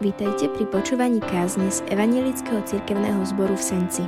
Vítajte 0.00 0.48
pri 0.48 0.64
počúvaní 0.64 1.20
kázne 1.20 1.68
z 1.68 1.84
Evangelického 1.92 2.64
cirkevného 2.64 3.20
zboru 3.28 3.52
v 3.52 3.60
Senci. 3.60 4.00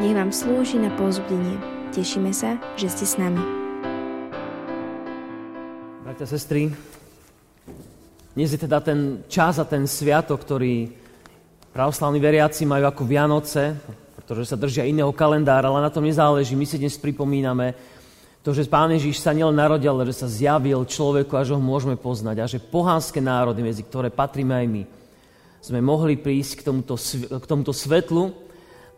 Nech 0.00 0.16
vám 0.16 0.32
slúži 0.32 0.80
na 0.80 0.88
pozbudenie. 0.96 1.60
Tešíme 1.92 2.32
sa, 2.32 2.56
že 2.80 2.88
ste 2.88 3.04
s 3.04 3.20
nami. 3.20 3.36
Bratia, 6.00 6.24
sestry, 6.24 6.72
dnes 8.32 8.56
je 8.56 8.56
teda 8.56 8.80
ten 8.80 9.20
čas 9.28 9.60
a 9.60 9.68
ten 9.68 9.84
sviatok, 9.84 10.40
ktorý 10.40 10.96
pravoslavní 11.76 12.24
veriaci 12.24 12.64
majú 12.64 12.88
ako 12.88 13.04
Vianoce, 13.04 13.76
pretože 14.16 14.48
sa 14.48 14.56
držia 14.56 14.88
iného 14.88 15.12
kalendára, 15.12 15.68
ale 15.68 15.84
na 15.84 15.92
tom 15.92 16.08
nezáleží. 16.08 16.56
My 16.56 16.64
si 16.64 16.80
dnes 16.80 16.96
pripomíname 16.96 17.76
to, 18.40 18.56
že 18.56 18.64
Pán 18.64 18.96
Ježiš 18.96 19.20
sa 19.20 19.36
nielen 19.36 19.60
narodil, 19.60 19.92
ale 19.92 20.08
že 20.08 20.24
sa 20.24 20.28
zjavil 20.32 20.88
človeku 20.88 21.36
a 21.36 21.44
že 21.44 21.52
ho 21.52 21.60
môžeme 21.60 22.00
poznať. 22.00 22.36
A 22.40 22.48
že 22.48 22.64
pohánske 22.64 23.20
národy, 23.20 23.60
medzi 23.60 23.84
ktoré 23.84 24.08
patríme 24.08 24.56
aj 24.56 24.68
my, 24.72 24.84
sme 25.60 25.82
mohli 25.82 26.14
prísť 26.18 26.62
k 26.62 26.66
tomuto, 26.66 26.94
k 27.26 27.44
tomuto 27.46 27.74
svetlu 27.74 28.30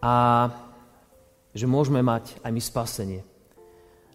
a 0.01 0.49
že 1.51 1.67
môžeme 1.67 2.01
mať 2.05 2.39
aj 2.45 2.51
my 2.53 2.63
spasenie. 2.63 3.21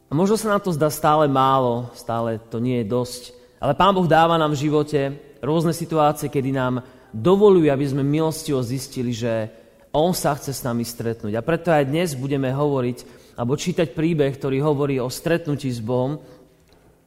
A 0.08 0.12
možno 0.13 0.38
sa 0.38 0.54
nám 0.54 0.62
to 0.62 0.71
zdá 0.71 0.88
stále 0.94 1.26
málo, 1.26 1.90
stále 1.98 2.38
to 2.38 2.62
nie 2.62 2.85
je 2.85 2.91
dosť, 2.91 3.23
ale 3.58 3.73
Pán 3.73 3.98
Boh 3.98 4.05
dáva 4.05 4.38
nám 4.38 4.54
v 4.54 4.70
živote 4.70 5.02
rôzne 5.41 5.73
situácie, 5.73 6.30
kedy 6.30 6.54
nám 6.54 6.85
dovoluje, 7.09 7.71
aby 7.71 7.85
sme 7.88 8.04
milostivo 8.05 8.62
zistili, 8.62 9.16
že 9.16 9.49
On 9.96 10.12
sa 10.12 10.35
chce 10.35 10.52
s 10.52 10.66
nami 10.68 10.84
stretnúť. 10.84 11.34
A 11.40 11.46
preto 11.46 11.71
aj 11.71 11.88
dnes 11.88 12.20
budeme 12.20 12.52
hovoriť, 12.52 13.26
alebo 13.40 13.55
čítať 13.55 13.96
príbeh, 13.96 14.35
ktorý 14.35 14.59
hovorí 14.59 14.96
o 14.99 15.07
stretnutí 15.07 15.71
s 15.71 15.80
Bohom. 15.80 16.20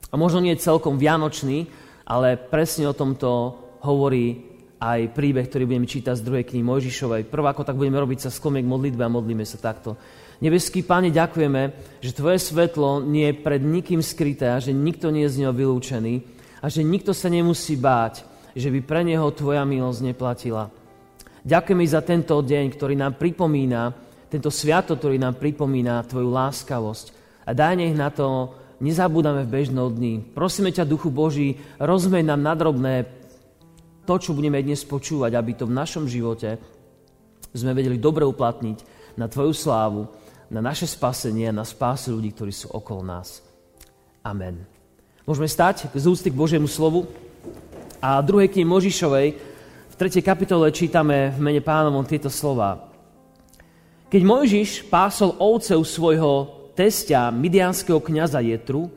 A 0.09 0.15
možno 0.17 0.41
nie 0.41 0.57
je 0.57 0.65
celkom 0.65 0.97
vianočný, 0.97 1.69
ale 2.09 2.41
presne 2.41 2.89
o 2.89 2.97
tomto 2.97 3.29
hovorí 3.85 4.48
aj 4.79 5.11
príbeh, 5.11 5.47
ktorý 5.51 5.67
budeme 5.67 5.91
čítať 5.91 6.15
z 6.15 6.25
druhej 6.25 6.47
knihy 6.47 6.63
Mojžišovej. 6.63 7.27
Prvá, 7.27 7.51
ako 7.51 7.67
tak 7.67 7.75
budeme 7.75 7.99
robiť, 7.99 8.27
sa 8.27 8.31
sklomiek 8.31 8.63
modlitbe 8.63 9.03
a 9.03 9.11
modlíme 9.11 9.43
sa 9.43 9.59
takto. 9.59 9.99
Nebeský 10.39 10.87
Pane, 10.87 11.11
ďakujeme, 11.11 11.63
že 11.99 12.15
Tvoje 12.15 12.39
svetlo 12.39 13.03
nie 13.03 13.35
je 13.35 13.43
pred 13.43 13.59
nikým 13.59 13.99
skryté 13.99 14.55
a 14.55 14.63
že 14.63 14.71
nikto 14.71 15.11
nie 15.11 15.27
je 15.27 15.35
z 15.35 15.39
neho 15.43 15.51
vylúčený 15.51 16.15
a 16.63 16.71
že 16.71 16.87
nikto 16.87 17.11
sa 17.11 17.27
nemusí 17.27 17.75
báť, 17.75 18.23
že 18.55 18.71
by 18.71 18.81
pre 18.87 19.03
neho 19.03 19.27
Tvoja 19.35 19.67
milosť 19.67 20.01
neplatila. 20.07 20.71
Ďakujeme 21.43 21.83
za 21.91 22.03
tento 22.07 22.39
deň, 22.39 22.65
ktorý 22.71 22.95
nám 22.95 23.19
pripomína, 23.19 23.91
tento 24.31 24.55
sviato, 24.55 24.95
ktorý 24.95 25.19
nám 25.19 25.43
pripomína 25.43 26.07
Tvoju 26.07 26.31
láskavosť. 26.31 27.07
A 27.43 27.51
daj 27.51 27.75
nech 27.75 27.99
na 27.99 28.15
to 28.15 28.55
nezabúdame 28.79 29.43
v 29.43 29.53
bežnom 29.59 29.91
dni. 29.91 30.23
Prosíme 30.23 30.71
ťa, 30.71 30.87
Duchu 30.87 31.11
Boží, 31.11 31.59
rozmej 31.83 32.23
nám 32.23 32.47
nadrobné 32.47 33.18
to, 34.09 34.17
čo 34.17 34.33
budeme 34.33 34.57
dnes 34.65 34.89
počúvať, 34.89 35.37
aby 35.37 35.53
to 35.53 35.69
v 35.69 35.77
našom 35.77 36.09
živote 36.09 36.57
sme 37.53 37.77
vedeli 37.77 38.01
dobre 38.01 38.25
uplatniť 38.25 38.79
na 39.21 39.29
Tvoju 39.29 39.53
slávu, 39.53 40.09
na 40.49 40.65
naše 40.65 40.89
spasenie 40.89 41.53
a 41.53 41.59
na 41.61 41.69
spásy 41.69 42.09
ľudí, 42.09 42.33
ktorí 42.33 42.49
sú 42.49 42.73
okolo 42.73 43.05
nás. 43.05 43.45
Amen. 44.25 44.65
Môžeme 45.29 45.45
stať 45.45 45.93
z 45.93 46.09
úcty 46.09 46.33
k 46.33 46.41
Božiemu 46.41 46.65
slovu 46.65 47.05
a 48.01 48.25
druhej 48.25 48.49
knihy 48.49 48.65
Možišovej 48.65 49.29
v 49.93 49.95
3. 50.01 50.25
kapitole 50.25 50.73
čítame 50.73 51.29
v 51.37 51.39
mene 51.45 51.61
pánovom 51.61 52.09
tieto 52.09 52.33
slova. 52.33 52.89
Keď 54.09 54.23
Mojžiš 54.25 54.89
pásol 54.89 55.37
ovcev 55.37 55.85
svojho 55.85 56.49
testia, 56.73 57.29
midianského 57.29 58.01
kniaza 58.01 58.41
Jetru 58.41 58.89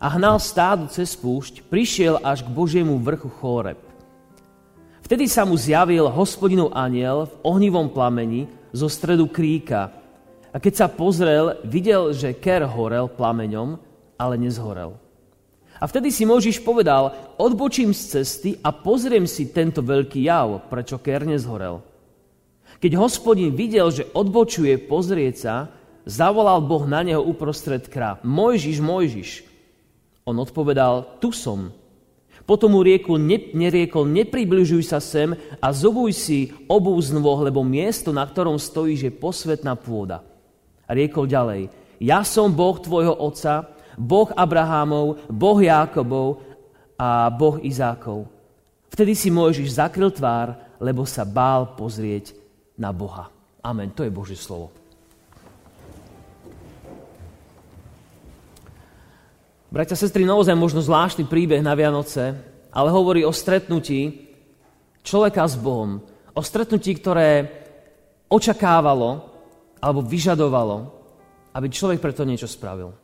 a 0.00 0.08
hnal 0.16 0.40
stádu 0.40 0.88
cez 0.88 1.12
púšť, 1.12 1.60
prišiel 1.68 2.24
až 2.24 2.40
k 2.40 2.48
Božiemu 2.48 2.96
vrchu 2.96 3.28
Chóreb. 3.28 3.85
Vtedy 5.06 5.30
sa 5.30 5.46
mu 5.46 5.54
zjavil 5.54 6.10
hospodinov 6.10 6.74
aniel 6.74 7.30
v 7.30 7.34
ohnivom 7.46 7.86
plameni 7.94 8.50
zo 8.74 8.90
stredu 8.90 9.30
kríka. 9.30 9.94
A 10.50 10.58
keď 10.58 10.82
sa 10.82 10.86
pozrel, 10.90 11.62
videl, 11.62 12.10
že 12.10 12.34
ker 12.34 12.66
horel 12.66 13.06
plameňom, 13.06 13.78
ale 14.18 14.34
nezhorel. 14.34 14.98
A 15.78 15.86
vtedy 15.86 16.10
si 16.10 16.26
Možiš 16.26 16.58
povedal, 16.58 17.14
odbočím 17.38 17.94
z 17.94 18.18
cesty 18.18 18.58
a 18.58 18.74
pozriem 18.74 19.30
si 19.30 19.46
tento 19.54 19.78
veľký 19.78 20.26
jav, 20.26 20.66
prečo 20.66 20.98
ker 20.98 21.22
nezhorel. 21.22 21.86
Keď 22.82 22.98
hospodin 22.98 23.54
videl, 23.54 23.94
že 23.94 24.10
odbočuje 24.10 24.74
pozrieť 24.90 25.34
sa, 25.38 25.70
zavolal 26.02 26.58
Boh 26.66 26.82
na 26.82 27.06
neho 27.06 27.22
uprostred 27.22 27.86
krá. 27.86 28.18
Mojžiš, 28.26 28.82
Mojžiš. 28.82 29.30
On 30.26 30.34
odpovedal, 30.34 31.22
tu 31.22 31.30
som. 31.30 31.70
Potom 32.46 32.78
mu 32.78 32.80
riekol, 32.86 33.18
ne, 33.18 33.50
neriekol, 33.50 34.06
nepribližuj 34.06 34.86
sa 34.86 35.02
sem 35.02 35.34
a 35.58 35.66
zobuj 35.74 36.14
si 36.14 36.54
obúz 36.70 37.10
nôh, 37.10 37.42
lebo 37.42 37.66
miesto, 37.66 38.14
na 38.14 38.22
ktorom 38.22 38.54
stojíš, 38.54 39.10
je 39.10 39.12
posvetná 39.12 39.74
pôda. 39.74 40.22
A 40.86 40.94
riekol 40.94 41.26
ďalej, 41.26 41.66
ja 41.98 42.22
som 42.22 42.54
Boh 42.54 42.78
tvojho 42.78 43.18
otca, 43.18 43.66
Boh 43.98 44.30
Abrahámov, 44.30 45.26
Boh 45.26 45.58
Jákobov 45.58 46.38
a 46.94 47.26
Boh 47.34 47.58
Izákov. 47.58 48.30
Vtedy 48.94 49.18
si 49.18 49.28
Mojžiš 49.34 49.82
zakryl 49.82 50.14
tvár, 50.14 50.54
lebo 50.78 51.02
sa 51.02 51.26
bál 51.26 51.74
pozrieť 51.74 52.30
na 52.78 52.94
Boha. 52.94 53.26
Amen. 53.66 53.90
To 53.98 54.06
je 54.06 54.14
Božie 54.14 54.38
slovo. 54.38 54.85
Bratia, 59.66 59.98
sestry, 59.98 60.22
naozaj 60.22 60.54
možno 60.54 60.78
zvláštny 60.78 61.26
príbeh 61.26 61.58
na 61.58 61.74
Vianoce, 61.74 62.38
ale 62.70 62.88
hovorí 62.94 63.26
o 63.26 63.34
stretnutí 63.34 64.30
človeka 65.02 65.42
s 65.42 65.58
Bohom. 65.58 65.98
O 66.38 66.42
stretnutí, 66.42 66.94
ktoré 66.94 67.50
očakávalo 68.30 69.26
alebo 69.82 70.06
vyžadovalo, 70.06 70.86
aby 71.50 71.66
človek 71.66 71.98
preto 71.98 72.22
niečo 72.22 72.46
spravil. 72.46 72.94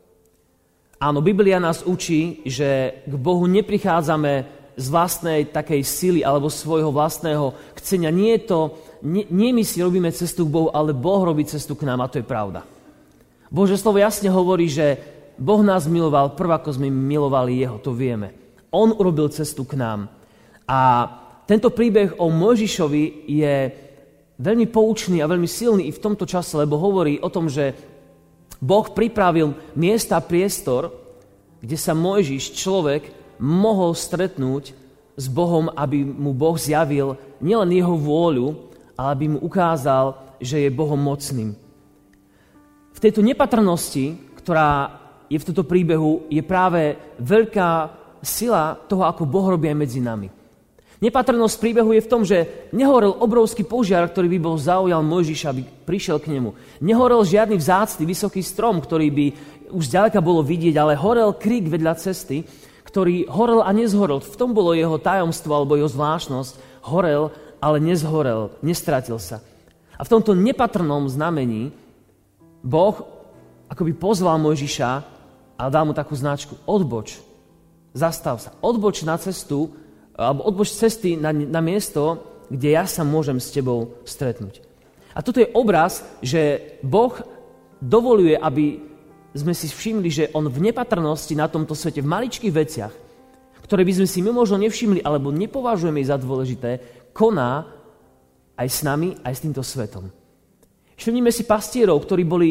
Áno, 1.03 1.19
Biblia 1.19 1.59
nás 1.59 1.83
učí, 1.83 2.47
že 2.47 3.03
k 3.11 3.15
Bohu 3.19 3.43
neprichádzame 3.51 4.63
z 4.79 4.87
vlastnej 4.87 5.51
takej 5.51 5.83
sily 5.83 6.21
alebo 6.23 6.47
svojho 6.47 6.95
vlastného 6.95 7.59
chcenia. 7.75 8.15
Nie, 8.15 8.39
je 8.39 8.43
to, 8.47 8.59
nie, 9.03 9.27
nie 9.35 9.51
my 9.51 9.67
si 9.67 9.83
robíme 9.83 10.15
cestu 10.15 10.47
k 10.47 10.55
Bohu, 10.55 10.69
ale 10.71 10.95
Boh 10.95 11.27
robí 11.27 11.43
cestu 11.43 11.75
k 11.75 11.91
nám 11.91 12.07
a 12.07 12.11
to 12.11 12.23
je 12.23 12.27
pravda. 12.27 12.63
Bože 13.53 13.77
slovo 13.77 13.99
jasne 14.01 14.33
hovorí, 14.33 14.71
že 14.71 14.97
Boh 15.39 15.61
nás 15.65 15.89
miloval 15.89 16.37
prv, 16.37 16.61
ako 16.61 16.77
sme 16.77 16.93
milovali 16.93 17.61
Jeho, 17.63 17.81
to 17.81 17.97
vieme. 17.97 18.33
On 18.73 18.93
urobil 18.93 19.29
cestu 19.29 19.65
k 19.65 19.77
nám. 19.77 20.09
A 20.65 21.09
tento 21.45 21.69
príbeh 21.75 22.17
o 22.17 22.33
Mojžišovi 22.33 23.29
je 23.29 23.55
veľmi 24.39 24.67
poučný 24.71 25.21
a 25.21 25.31
veľmi 25.31 25.49
silný 25.51 25.91
i 25.91 25.93
v 25.95 26.03
tomto 26.03 26.25
čase, 26.25 26.57
lebo 26.57 26.81
hovorí 26.81 27.21
o 27.21 27.29
tom, 27.29 27.51
že 27.51 27.77
Boh 28.63 28.87
pripravil 28.87 29.59
miesta 29.75 30.17
a 30.17 30.25
priestor, 30.25 30.95
kde 31.59 31.77
sa 31.77 31.93
Mojžiš, 31.93 32.55
človek, 32.55 33.11
mohol 33.43 33.93
stretnúť 33.99 34.71
s 35.19 35.27
Bohom, 35.27 35.69
aby 35.75 36.07
mu 36.07 36.31
Boh 36.31 36.55
zjavil 36.55 37.19
nielen 37.43 37.75
jeho 37.75 37.99
vôľu, 37.99 38.71
ale 38.95 39.09
aby 39.19 39.25
mu 39.35 39.39
ukázal, 39.43 40.15
že 40.39 40.63
je 40.63 40.71
Bohom 40.71 40.99
mocným. 40.99 41.59
V 42.93 42.99
tejto 43.03 43.19
nepatrnosti, 43.19 44.15
ktorá 44.39 45.02
je 45.33 45.41
v 45.41 45.47
tomto 45.49 45.65
príbehu, 45.65 46.29
je 46.29 46.45
práve 46.45 47.01
veľká 47.17 47.89
sila 48.21 48.77
toho, 48.85 49.09
ako 49.09 49.25
Boh 49.25 49.57
robí 49.57 49.73
aj 49.73 49.79
medzi 49.81 50.05
nami. 50.05 50.29
Nepatrnosť 51.03 51.59
príbehu 51.59 51.91
je 51.99 52.05
v 52.05 52.11
tom, 52.11 52.23
že 52.23 52.69
nehorel 52.71 53.11
obrovský 53.19 53.67
požiar, 53.67 54.07
ktorý 54.07 54.31
by 54.37 54.39
bol 54.39 54.55
zaujal 54.55 55.03
Mojžiša, 55.03 55.51
aby 55.51 55.67
prišiel 55.67 56.23
k 56.23 56.31
nemu. 56.31 56.55
Nehorel 56.79 57.27
žiadny 57.27 57.59
vzácný 57.59 58.07
vysoký 58.07 58.39
strom, 58.39 58.79
ktorý 58.79 59.11
by 59.11 59.27
už 59.75 59.91
zďaleka 59.91 60.23
bolo 60.23 60.47
vidieť, 60.47 60.79
ale 60.79 60.95
horel 60.95 61.35
krík 61.35 61.67
vedľa 61.67 61.99
cesty, 61.99 62.47
ktorý 62.87 63.27
horel 63.27 63.67
a 63.67 63.75
nezhorel. 63.75 64.23
V 64.23 64.39
tom 64.39 64.55
bolo 64.55 64.79
jeho 64.79 64.95
tajomstvo 65.01 65.51
alebo 65.51 65.75
jeho 65.75 65.91
zvláštnosť. 65.91 66.87
Horel, 66.87 67.35
ale 67.59 67.83
nezhorel, 67.83 68.55
nestratil 68.63 69.19
sa. 69.19 69.43
A 69.99 70.07
v 70.07 70.13
tomto 70.13 70.39
nepatrnom 70.39 71.11
znamení 71.11 71.75
Boh 72.63 72.95
akoby 73.67 73.97
pozval 73.97 74.39
Mojžiša, 74.39 75.12
a 75.63 75.71
dá 75.71 75.87
mu 75.87 75.95
takú 75.95 76.19
značku. 76.19 76.59
Odboč. 76.67 77.23
Zastav 77.95 78.43
sa. 78.43 78.51
Odboč 78.59 79.07
na 79.07 79.15
cestu, 79.15 79.71
alebo 80.19 80.43
odboč 80.43 80.75
cesty 80.75 81.15
na, 81.15 81.31
na 81.31 81.63
miesto, 81.63 82.19
kde 82.51 82.75
ja 82.75 82.85
sa 82.91 83.07
môžem 83.07 83.39
s 83.39 83.55
tebou 83.55 83.95
stretnúť. 84.03 84.59
A 85.15 85.23
toto 85.23 85.39
je 85.39 85.53
obraz, 85.55 86.03
že 86.19 86.75
Boh 86.83 87.15
dovoluje, 87.79 88.35
aby 88.35 88.83
sme 89.39 89.55
si 89.55 89.71
všimli, 89.71 90.09
že 90.11 90.31
On 90.35 90.45
v 90.51 90.59
nepatrnosti 90.59 91.39
na 91.39 91.47
tomto 91.47 91.79
svete, 91.79 92.03
v 92.03 92.11
maličkých 92.11 92.53
veciach, 92.53 92.95
ktoré 93.63 93.87
by 93.87 94.03
sme 94.03 94.09
si 94.11 94.19
my 94.21 94.35
možno 94.35 94.59
nevšimli, 94.59 95.01
alebo 95.07 95.31
nepovažujeme 95.31 96.03
za 96.03 96.19
dôležité, 96.19 96.83
koná 97.15 97.71
aj 98.59 98.69
s 98.69 98.81
nami, 98.83 99.15
aj 99.23 99.33
s 99.33 99.43
týmto 99.47 99.63
svetom. 99.63 100.11
Všimnime 100.99 101.33
si 101.33 101.49
pastierov, 101.49 102.03
ktorí 102.05 102.23
boli 102.27 102.51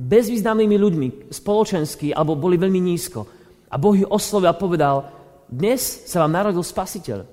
bezvýznamnými 0.00 0.76
ľuďmi, 0.80 1.08
spoločensky, 1.28 2.16
alebo 2.16 2.40
boli 2.40 2.56
veľmi 2.56 2.80
nízko. 2.80 3.28
A 3.68 3.76
Boh 3.76 3.92
ich 3.92 4.08
oslovil 4.08 4.48
a 4.48 4.56
povedal, 4.56 5.04
dnes 5.44 6.08
sa 6.08 6.24
vám 6.24 6.32
narodil 6.32 6.64
spasiteľ. 6.64 7.26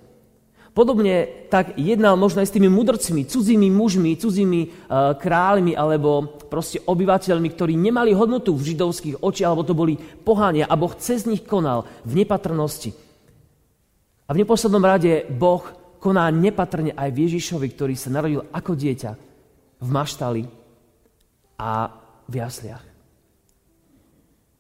Podobne 0.76 1.50
tak 1.50 1.74
jednal 1.74 2.14
možno 2.22 2.46
aj 2.46 2.54
s 2.54 2.54
tými 2.54 2.70
mudrcmi, 2.70 3.26
cudzími 3.26 3.74
mužmi, 3.74 4.14
cudzími 4.14 4.62
uh, 4.62 5.18
kráľmi 5.18 5.74
alebo 5.74 6.30
proste 6.46 6.78
obyvateľmi, 6.86 7.50
ktorí 7.50 7.74
nemali 7.74 8.14
hodnotu 8.14 8.54
v 8.54 8.76
židovských 8.76 9.26
očiach, 9.26 9.50
alebo 9.50 9.66
to 9.66 9.74
boli 9.74 9.98
pohania 9.98 10.70
a 10.70 10.78
Boh 10.78 10.94
cez 10.94 11.26
nich 11.26 11.42
konal 11.50 11.90
v 12.06 12.22
nepatrnosti. 12.22 12.94
A 14.28 14.38
v 14.38 14.46
neposlednom 14.46 14.86
rade 14.86 15.26
Boh 15.34 15.66
koná 15.98 16.30
nepatrne 16.30 16.94
aj 16.94 17.10
v 17.10 17.26
Ježišovi, 17.26 17.68
ktorý 17.74 17.98
sa 17.98 18.14
narodil 18.14 18.46
ako 18.54 18.78
dieťa 18.78 19.12
v 19.82 19.90
maštali 19.90 20.44
a 21.58 21.90
v 22.28 22.44
jasliach. 22.44 22.84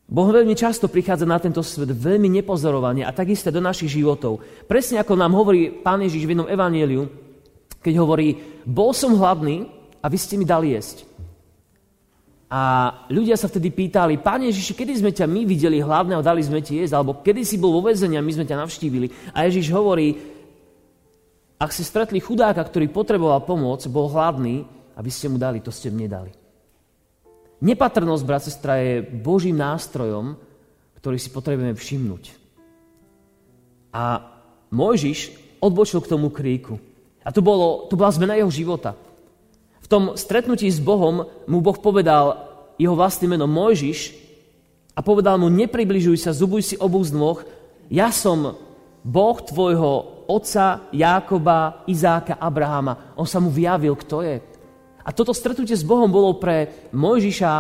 Boh 0.08 0.31
veľmi 0.31 0.56
často 0.56 0.88
prichádza 0.88 1.28
na 1.28 1.36
tento 1.36 1.60
svet 1.60 1.92
veľmi 1.92 2.31
nepozorovane 2.40 3.04
a 3.04 3.12
takisto 3.12 3.52
do 3.52 3.60
našich 3.60 3.92
životov. 4.00 4.40
Presne 4.64 5.04
ako 5.04 5.19
nám 5.19 5.36
hovorí 5.36 5.68
Pán 5.84 6.00
Ježiš 6.00 6.24
v 6.24 6.31
jednom 6.31 6.48
evaníliu, 6.48 7.12
keď 7.84 7.94
hovorí, 8.00 8.40
bol 8.64 8.96
som 8.96 9.19
hladný 9.19 9.68
a 10.00 10.08
vy 10.08 10.16
ste 10.16 10.40
mi 10.40 10.48
dali 10.48 10.72
jesť. 10.72 11.04
A 12.48 12.88
ľudia 13.12 13.36
sa 13.36 13.52
vtedy 13.52 13.68
pýtali, 13.75 14.24
Pán 14.24 14.48
Ježiši, 14.48 14.72
kedy 14.72 15.04
sme 15.04 15.12
ťa 15.12 15.28
my 15.28 15.44
videli 15.44 15.84
hladného, 15.84 16.24
dali 16.24 16.40
sme 16.40 16.63
ti 16.63 16.80
jesť, 16.80 16.96
alebo 16.96 17.20
kedy 17.20 17.44
si 17.44 17.60
bol 17.60 17.75
vo 17.75 17.84
vezení 17.84 18.16
a 18.16 18.24
my 18.24 18.31
sme 18.31 18.48
ťa 18.48 18.63
navštívili. 18.63 19.36
A 19.36 19.44
Ježiš 19.44 19.75
hovorí, 19.75 20.16
ak 21.60 21.75
ste 21.75 21.84
stretli 21.84 22.24
chudáka, 22.24 22.63
ktorý 22.63 22.88
potreboval 22.88 23.44
pomoc, 23.44 23.84
bol 23.92 24.08
hladný 24.08 24.63
a 24.96 25.04
vy 25.04 25.12
ste 25.12 25.28
mu 25.28 25.36
dali, 25.36 25.60
to 25.60 25.75
ste 25.75 25.92
mne 25.92 26.08
dali. 26.08 26.31
Nepatrnosť, 27.57 28.24
brat, 28.25 28.44
sestra, 28.45 28.77
je 28.77 29.01
Božím 29.01 29.57
nástrojom, 29.57 30.38
ktorý 31.01 31.18
si 31.18 31.33
potrebujeme 31.33 31.74
všimnúť. 31.74 32.24
A 33.94 34.21
Mojžiš 34.69 35.33
odbočil 35.57 36.04
k 36.06 36.12
tomu 36.12 36.30
kríku. 36.30 36.77
A 37.25 37.33
to, 37.33 37.42
bolo, 37.42 37.89
to 37.89 37.98
bola 37.98 38.13
zmena 38.13 38.38
jeho 38.38 38.51
života. 38.54 38.94
V 39.81 39.88
tom 39.89 40.04
stretnutí 40.19 40.68
s 40.69 40.83
Bohom 40.83 41.25
mu 41.48 41.57
Boh 41.63 41.80
povedal 41.80 42.45
jeho 42.77 42.94
vlastné 42.94 43.25
meno 43.25 43.50
Mojžiš 43.50 44.13
a 44.94 45.00
povedal 45.01 45.42
mu, 45.42 45.50
nepribližuj 45.50 46.21
sa, 46.21 46.36
zubuj 46.36 46.62
si 46.62 46.75
obu 46.77 47.01
z 47.01 47.15
dvoch, 47.15 47.42
ja 47.88 48.12
som 48.13 48.60
Boh 49.01 49.38
tvojho 49.39 50.25
otca 50.27 50.92
Jákoba, 50.92 51.88
Izáka, 51.88 52.36
Abrahama. 52.36 53.15
On 53.15 53.24
sa 53.24 53.39
mu 53.39 53.48
vyjavil, 53.48 53.95
kto 53.95 54.21
je. 54.21 54.44
A 55.07 55.15
toto 55.15 55.31
stretnutie 55.31 55.71
s 55.71 55.88
Bohom 55.88 56.12
bolo 56.12 56.36
pre 56.36 56.92
Mojžiša 56.92 57.51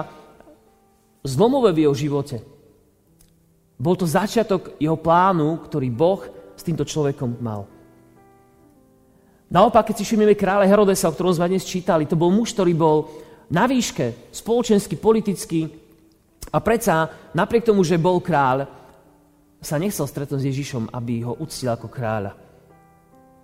zlomové 1.23 1.71
v 1.71 1.87
jeho 1.87 1.95
živote. 1.95 2.43
Bol 3.79 3.95
to 3.95 4.03
začiatok 4.03 4.75
jeho 4.75 4.99
plánu, 4.99 5.63
ktorý 5.63 5.87
Boh 5.87 6.21
s 6.59 6.61
týmto 6.65 6.83
človekom 6.83 7.39
mal. 7.39 7.63
Naopak, 9.47 9.87
keď 9.87 10.03
si 10.03 10.03
všimneme 10.03 10.35
kráľa 10.35 10.67
Herodesa, 10.67 11.07
o 11.07 11.15
ktorom 11.15 11.31
sme 11.31 11.47
dnes 11.47 11.63
čítali, 11.63 12.03
to 12.03 12.19
bol 12.19 12.27
muž, 12.27 12.51
ktorý 12.51 12.75
bol 12.75 13.07
na 13.47 13.63
výške, 13.63 14.27
spoločensky, 14.27 14.99
politicky 14.99 15.71
a 16.51 16.59
predsa 16.59 17.07
napriek 17.31 17.71
tomu, 17.71 17.79
že 17.87 17.95
bol 17.95 18.19
kráľ, 18.19 18.67
sa 19.63 19.79
nechcel 19.79 20.03
stretnúť 20.03 20.43
s 20.43 20.49
Ježišom, 20.51 20.91
aby 20.91 21.23
ho 21.23 21.39
uctil 21.39 21.71
ako 21.71 21.87
kráľa. 21.87 22.35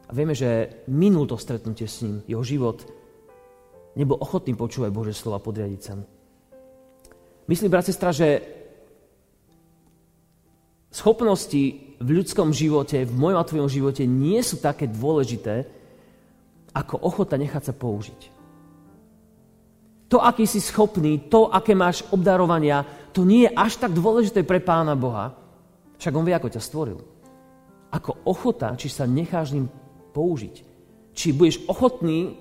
A 0.04 0.12
vieme, 0.12 0.36
že 0.36 0.84
minul 0.92 1.24
to 1.24 1.40
stretnutie 1.40 1.88
s 1.88 2.04
ním, 2.04 2.20
jeho 2.28 2.44
život 2.44 2.84
nebol 3.94 4.18
ochotný 4.18 4.58
počúvať 4.58 4.90
Bože 4.90 5.14
slova 5.14 5.42
podriadiť 5.42 5.82
sa. 5.82 5.94
Myslím, 7.46 7.70
brat, 7.70 7.86
sestra, 7.86 8.16
že 8.16 8.40
schopnosti 10.94 11.94
v 11.98 12.10
ľudskom 12.10 12.54
živote, 12.54 13.04
v 13.04 13.14
mojom 13.14 13.40
a 13.42 13.48
tvojom 13.48 13.70
živote 13.70 14.04
nie 14.06 14.40
sú 14.46 14.62
také 14.62 14.86
dôležité, 14.86 15.66
ako 16.74 17.02
ochota 17.02 17.38
nechať 17.38 17.64
sa 17.70 17.74
použiť. 17.74 18.22
To, 20.14 20.22
aký 20.22 20.46
si 20.46 20.62
schopný, 20.62 21.26
to, 21.26 21.50
aké 21.50 21.74
máš 21.74 22.06
obdarovania, 22.14 22.86
to 23.14 23.26
nie 23.26 23.50
je 23.50 23.56
až 23.58 23.82
tak 23.82 23.98
dôležité 23.98 24.46
pre 24.46 24.62
Pána 24.62 24.94
Boha, 24.94 25.34
však 25.98 26.14
On 26.14 26.26
vie, 26.26 26.38
ako 26.38 26.54
ťa 26.54 26.62
stvoril. 26.62 27.00
Ako 27.94 28.26
ochota, 28.26 28.74
či 28.78 28.90
sa 28.90 29.10
necháš 29.10 29.54
ním 29.54 29.70
použiť. 30.14 30.56
Či 31.14 31.34
budeš 31.34 31.66
ochotný 31.70 32.38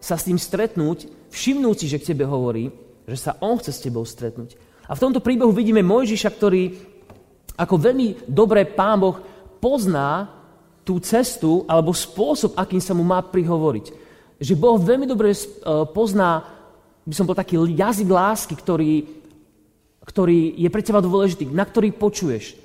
sa 0.00 0.16
s 0.16 0.26
tým 0.26 0.40
stretnúť, 0.40 1.06
všimnúť 1.28 1.76
si, 1.76 1.86
že 1.86 2.00
k 2.00 2.16
tebe 2.16 2.24
hovorí, 2.24 2.72
že 3.04 3.16
sa 3.20 3.36
on 3.44 3.60
chce 3.60 3.72
s 3.76 3.84
tebou 3.84 4.02
stretnúť. 4.02 4.56
A 4.88 4.96
v 4.96 5.02
tomto 5.06 5.22
príbehu 5.22 5.52
vidíme 5.54 5.84
Mojžiša, 5.84 6.30
ktorý 6.34 6.74
ako 7.54 7.76
veľmi 7.76 8.26
dobre 8.26 8.64
Pán 8.64 8.98
Boh 8.98 9.20
pozná 9.60 10.32
tú 10.82 10.96
cestu 10.98 11.68
alebo 11.68 11.92
spôsob, 11.92 12.56
akým 12.56 12.80
sa 12.80 12.96
mu 12.96 13.04
má 13.04 13.20
prihovoriť. 13.20 13.86
Že 14.40 14.54
Boh 14.56 14.80
veľmi 14.80 15.04
dobre 15.04 15.36
e, 15.36 15.38
pozná, 15.92 16.42
by 17.04 17.14
som 17.14 17.28
bol 17.28 17.36
taký 17.36 17.60
jazyk 17.60 18.08
lásky, 18.08 18.56
ktorý, 18.56 19.04
ktorý 20.08 20.56
je 20.56 20.68
pre 20.72 20.82
teba 20.82 21.04
dôležitý, 21.04 21.52
na 21.52 21.68
ktorý 21.68 21.92
počuješ. 21.92 22.56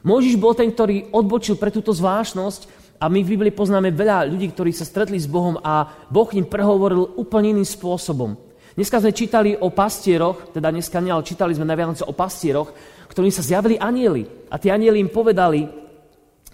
Mojžiš 0.00 0.40
bol 0.40 0.56
ten, 0.56 0.72
ktorý 0.72 1.12
odbočil 1.12 1.60
pre 1.60 1.68
túto 1.68 1.92
zvláštnosť 1.92 2.77
a 2.98 3.06
my 3.06 3.22
v 3.22 3.38
Biblii 3.38 3.54
poznáme 3.54 3.94
veľa 3.94 4.26
ľudí, 4.26 4.50
ktorí 4.50 4.74
sa 4.74 4.82
stretli 4.82 5.14
s 5.14 5.30
Bohom 5.30 5.54
a 5.62 5.86
Boh 6.10 6.26
im 6.34 6.50
prehovoril 6.50 7.14
úplne 7.14 7.54
iným 7.54 7.66
spôsobom. 7.66 8.34
Dneska 8.74 8.98
sme 8.98 9.14
čítali 9.14 9.54
o 9.54 9.70
pastieroch, 9.70 10.50
teda 10.54 10.74
dneska 10.74 10.98
nie, 11.02 11.14
ale 11.14 11.26
čítali 11.26 11.54
sme 11.54 11.66
na 11.66 11.78
Vianoce 11.78 12.02
o 12.06 12.14
pastieroch, 12.14 12.70
ktorým 13.10 13.30
sa 13.30 13.42
zjavili 13.42 13.78
anieli. 13.78 14.26
A 14.50 14.58
tí 14.58 14.70
anieli 14.70 15.02
im 15.02 15.10
povedali, 15.10 15.66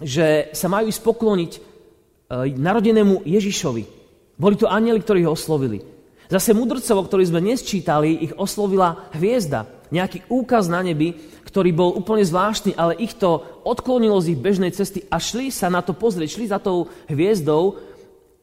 že 0.01 0.49
sa 0.53 0.69
majú 0.69 0.89
ísť 0.89 1.01
pokloniť 1.01 1.51
e, 1.53 1.59
narodenému 2.57 3.25
Ježišovi. 3.25 3.83
Boli 4.37 4.55
to 4.57 4.69
anieli, 4.69 5.01
ktorí 5.01 5.25
ho 5.25 5.37
oslovili. 5.37 5.81
Zase 6.25 6.57
mudrcov, 6.57 6.97
o 6.97 7.05
ktorých 7.05 7.29
sme 7.29 7.45
dnes 7.45 7.61
čítali, 7.61 8.25
ich 8.25 8.33
oslovila 8.33 9.09
hviezda. 9.13 9.69
Nejaký 9.93 10.25
úkaz 10.25 10.65
na 10.65 10.81
nebi, 10.81 11.13
ktorý 11.45 11.69
bol 11.77 11.93
úplne 11.93 12.25
zvláštny, 12.25 12.73
ale 12.73 12.97
ich 12.97 13.13
to 13.13 13.54
odklonilo 13.65 14.21
z 14.21 14.37
ich 14.37 14.39
bežnej 14.39 14.69
cesty 14.69 15.03
a 15.09 15.17
šli 15.17 15.49
sa 15.49 15.73
na 15.73 15.81
to 15.81 15.97
pozrieť, 15.97 16.37
šli 16.37 16.45
za 16.53 16.61
tou 16.61 16.87
hviezdou 17.09 17.81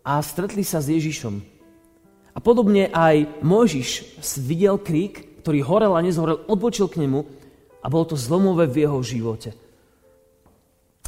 a 0.02 0.18
stretli 0.18 0.66
sa 0.66 0.82
s 0.82 0.90
Ježišom. 0.90 1.34
A 2.34 2.38
podobne 2.42 2.90
aj 2.90 3.40
Mojžiš 3.46 4.18
videl 4.42 4.82
krík, 4.82 5.40
ktorý 5.46 5.62
horel 5.62 5.92
a 5.94 6.02
nezhorel, 6.02 6.42
odbočil 6.50 6.90
k 6.90 7.06
nemu 7.06 7.22
a 7.78 7.86
bolo 7.86 8.10
to 8.10 8.16
zlomové 8.18 8.66
v 8.66 8.88
jeho 8.88 8.98
živote. 9.00 9.54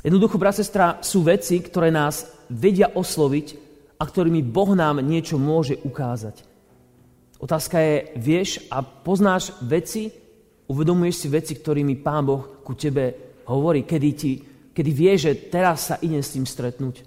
Jednoducho, 0.04 0.36
brat, 0.36 0.60
sestra, 0.60 1.00
sú 1.00 1.24
veci, 1.24 1.58
ktoré 1.58 1.88
nás 1.90 2.28
vedia 2.46 2.92
osloviť 2.92 3.46
a 3.98 4.04
ktorými 4.04 4.44
Boh 4.44 4.76
nám 4.76 5.00
niečo 5.00 5.40
môže 5.40 5.80
ukázať. 5.80 6.44
Otázka 7.40 7.76
je, 7.80 7.96
vieš 8.20 8.62
a 8.68 8.84
poznáš 8.84 9.56
veci, 9.64 10.12
Uvedomuješ 10.64 11.16
si 11.16 11.28
veci, 11.28 11.52
ktorými 11.52 12.00
Pán 12.00 12.24
Boh 12.24 12.64
ku 12.64 12.72
tebe 12.72 13.33
hovorí, 13.48 13.84
kedy, 13.84 14.10
ti, 14.12 14.32
kedy 14.72 14.90
vie, 14.90 15.12
že 15.16 15.30
teraz 15.50 15.92
sa 15.92 15.96
ide 16.00 16.20
s 16.20 16.32
tým 16.32 16.44
stretnúť. 16.44 17.04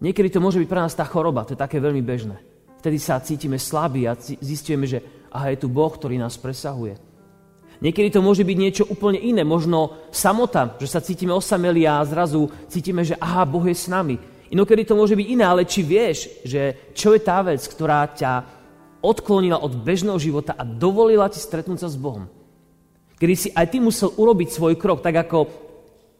Niekedy 0.00 0.28
to 0.28 0.44
môže 0.44 0.60
byť 0.60 0.68
pre 0.68 0.82
nás 0.82 0.92
tá 0.92 1.08
choroba, 1.08 1.48
to 1.48 1.56
je 1.56 1.62
také 1.62 1.80
veľmi 1.80 2.04
bežné. 2.04 2.36
Vtedy 2.80 3.00
sa 3.00 3.18
cítime 3.24 3.56
slabí 3.56 4.04
a 4.04 4.14
zistíme, 4.20 4.84
že 4.84 5.00
aha, 5.32 5.50
je 5.56 5.64
tu 5.64 5.68
Boh, 5.72 5.88
ktorý 5.88 6.20
nás 6.20 6.36
presahuje. 6.36 7.00
Niekedy 7.80 8.08
to 8.08 8.24
môže 8.24 8.40
byť 8.40 8.56
niečo 8.56 8.84
úplne 8.88 9.20
iné, 9.20 9.44
možno 9.44 10.08
samota, 10.08 10.76
že 10.80 10.88
sa 10.88 11.04
cítime 11.04 11.36
osamelí 11.36 11.84
a 11.84 12.04
zrazu 12.08 12.48
cítime, 12.72 13.04
že 13.04 13.16
aha, 13.20 13.44
Boh 13.44 13.64
je 13.68 13.76
s 13.76 13.88
nami. 13.88 14.16
Inokedy 14.48 14.86
to 14.86 14.96
môže 14.96 15.18
byť 15.18 15.26
iné, 15.26 15.44
ale 15.44 15.68
či 15.68 15.82
vieš, 15.84 16.30
že 16.46 16.92
čo 16.94 17.12
je 17.12 17.20
tá 17.20 17.42
vec, 17.42 17.60
ktorá 17.60 18.06
ťa 18.08 18.32
odklonila 19.04 19.60
od 19.60 19.76
bežného 19.76 20.16
života 20.16 20.56
a 20.56 20.64
dovolila 20.64 21.28
ti 21.28 21.42
stretnúť 21.42 21.84
sa 21.84 21.88
s 21.90 21.98
Bohom. 22.00 22.30
Kedy 23.16 23.34
si 23.36 23.48
aj 23.52 23.66
ty 23.72 23.80
musel 23.80 24.12
urobiť 24.12 24.48
svoj 24.52 24.74
krok, 24.76 25.00
tak 25.00 25.16
ako, 25.16 25.48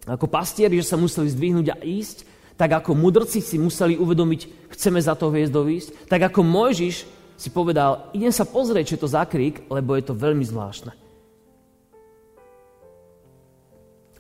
ako 0.08 0.26
pastieri, 0.32 0.80
že 0.80 0.88
sa 0.88 0.96
museli 0.96 1.28
zdvihnúť 1.28 1.66
a 1.72 1.78
ísť, 1.84 2.24
tak 2.56 2.72
ako 2.72 2.96
mudrci 2.96 3.44
si 3.44 3.60
museli 3.60 4.00
uvedomiť, 4.00 4.72
chceme 4.72 4.96
za 4.96 5.12
to 5.12 5.28
hviezdou 5.28 5.68
ísť, 5.68 6.08
tak 6.08 6.24
ako 6.32 6.40
Mojžiš 6.40 7.04
si 7.36 7.48
povedal, 7.52 8.08
idem 8.16 8.32
sa 8.32 8.48
pozrieť, 8.48 8.84
čo 8.88 8.94
je 8.96 9.02
to 9.04 9.12
za 9.12 9.28
krík, 9.28 9.68
lebo 9.68 9.92
je 9.92 10.08
to 10.08 10.16
veľmi 10.16 10.40
zvláštne. 10.40 10.92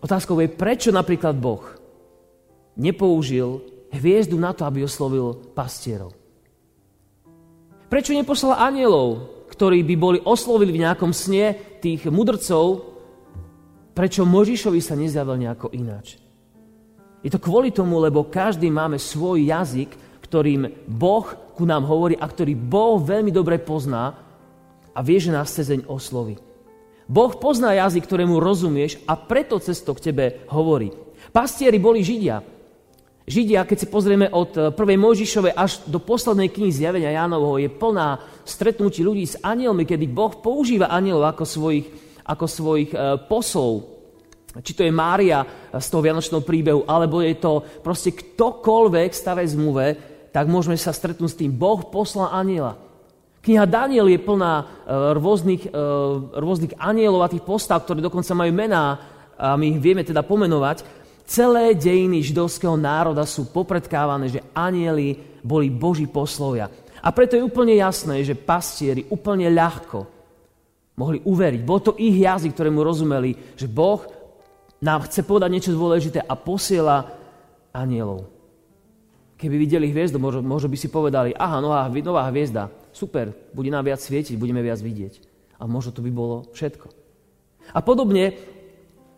Otázkou 0.04 0.36
je, 0.44 0.52
prečo 0.52 0.92
napríklad 0.92 1.32
Boh 1.40 1.64
nepoužil 2.76 3.64
hviezdu 3.88 4.36
na 4.36 4.52
to, 4.52 4.68
aby 4.68 4.84
oslovil 4.84 5.32
pastierov. 5.56 6.12
Prečo 7.88 8.12
neposlal 8.12 8.60
anielov, 8.60 9.35
ktorí 9.56 9.80
by 9.88 9.94
boli 9.96 10.18
oslovili 10.20 10.76
v 10.76 10.84
nejakom 10.84 11.16
sne 11.16 11.56
tých 11.80 12.04
mudrcov, 12.12 12.92
prečo 13.96 14.28
Možišovi 14.28 14.84
sa 14.84 14.92
nezjavil 14.92 15.40
nejako 15.40 15.72
ináč? 15.72 16.20
Je 17.24 17.32
to 17.32 17.40
kvôli 17.40 17.72
tomu, 17.72 17.96
lebo 17.96 18.28
každý 18.28 18.68
máme 18.68 19.00
svoj 19.00 19.48
jazyk, 19.48 20.20
ktorým 20.20 20.68
Boh 20.84 21.24
ku 21.56 21.64
nám 21.64 21.88
hovorí 21.88 22.14
a 22.20 22.28
ktorý 22.28 22.52
Boh 22.52 23.00
veľmi 23.00 23.32
dobre 23.32 23.56
pozná 23.56 24.12
a 24.92 25.00
vie, 25.00 25.16
že 25.16 25.32
nás 25.32 25.48
cezeň 25.48 25.88
osloví. 25.88 26.36
Boh 27.08 27.32
pozná 27.38 27.72
jazyk, 27.72 28.04
ktorému 28.04 28.36
rozumieš 28.36 29.00
a 29.08 29.16
preto 29.16 29.56
cesto 29.56 29.96
k 29.96 30.12
tebe 30.12 30.24
hovorí. 30.52 30.92
Pastieri 31.32 31.80
boli 31.80 32.04
Židia. 32.04 32.42
Židia, 33.26 33.66
keď 33.66 33.78
si 33.82 33.90
pozrieme 33.90 34.30
od 34.30 34.50
eh, 34.54 34.62
prvej 34.70 35.02
Mojžišovej 35.02 35.52
až 35.58 35.82
do 35.90 35.98
poslednej 35.98 36.46
knihy 36.46 36.70
zjavenia 36.70 37.10
Jánovho, 37.10 37.58
je 37.58 37.66
plná 37.66 38.22
stretnutí 38.46 39.02
ľudí 39.02 39.26
s 39.26 39.34
anielmi, 39.42 39.82
kedy 39.82 40.06
Boh 40.06 40.30
používa 40.38 40.86
anielov 40.94 41.34
ako 41.34 41.42
svojich, 41.42 41.86
ako 42.22 42.46
svojich 42.46 42.90
e, 42.94 42.98
poslov. 43.26 43.98
Či 44.62 44.72
to 44.78 44.86
je 44.86 44.94
Mária 44.94 45.42
z 45.74 45.86
toho 45.90 46.06
Vianočného 46.06 46.46
príbehu, 46.46 46.86
alebo 46.86 47.18
je 47.18 47.34
to 47.42 47.66
proste 47.82 48.14
ktokoľvek 48.14 49.10
v 49.10 49.18
starej 49.18 49.58
zmluve, 49.58 49.86
tak 50.30 50.46
môžeme 50.46 50.78
sa 50.78 50.94
stretnúť 50.94 51.30
s 51.34 51.38
tým. 51.42 51.50
Boh 51.50 51.82
poslal 51.90 52.30
aniela. 52.30 52.78
Kniha 53.42 53.66
Daniel 53.66 54.06
je 54.06 54.22
plná 54.22 54.52
rôznych, 55.18 55.70
rôznych 56.34 56.74
anielov 56.78 57.26
a 57.26 57.30
tých 57.30 57.46
postav, 57.46 57.82
ktoré 57.82 58.02
dokonca 58.02 58.32
majú 58.34 58.50
mená 58.54 58.98
a 59.36 59.54
my 59.54 59.76
ich 59.76 59.82
vieme 59.82 60.02
teda 60.02 60.24
pomenovať. 60.24 61.05
Celé 61.26 61.74
dejiny 61.74 62.22
židovského 62.22 62.78
národa 62.78 63.26
sú 63.26 63.50
popredkávané, 63.50 64.30
že 64.30 64.46
anieli 64.54 65.18
boli 65.42 65.66
Boží 65.66 66.06
poslovia. 66.06 66.70
A 67.02 67.10
preto 67.10 67.34
je 67.34 67.42
úplne 67.42 67.74
jasné, 67.74 68.22
že 68.22 68.38
pastieri 68.38 69.10
úplne 69.10 69.50
ľahko 69.50 70.06
mohli 70.96 71.18
uveriť. 71.26 71.60
Bol 71.66 71.80
to 71.82 71.98
ich 71.98 72.14
jazyk, 72.22 72.54
ktorému 72.54 72.80
rozumeli, 72.80 73.58
že 73.58 73.66
Boh 73.66 74.06
nám 74.80 75.04
chce 75.06 75.26
povedať 75.26 75.50
niečo 75.50 75.76
dôležité 75.76 76.22
a 76.22 76.34
posiela 76.38 77.10
anielov. 77.74 78.30
Keby 79.36 79.56
videli 79.60 79.92
hviezdu, 79.92 80.16
možno, 80.16 80.40
možno 80.40 80.72
by 80.72 80.78
si 80.80 80.88
povedali, 80.88 81.36
aha, 81.36 81.60
nová, 81.60 81.84
nová 81.90 82.24
hviezda, 82.32 82.72
super, 82.94 83.34
bude 83.52 83.68
nám 83.68 83.84
viac 83.84 84.00
svietiť, 84.00 84.40
budeme 84.40 84.64
viac 84.64 84.80
vidieť. 84.80 85.20
A 85.60 85.68
možno 85.68 85.92
to 85.92 86.00
by 86.00 86.08
bolo 86.08 86.48
všetko. 86.56 86.88
A 87.76 87.82
podobne 87.84 88.55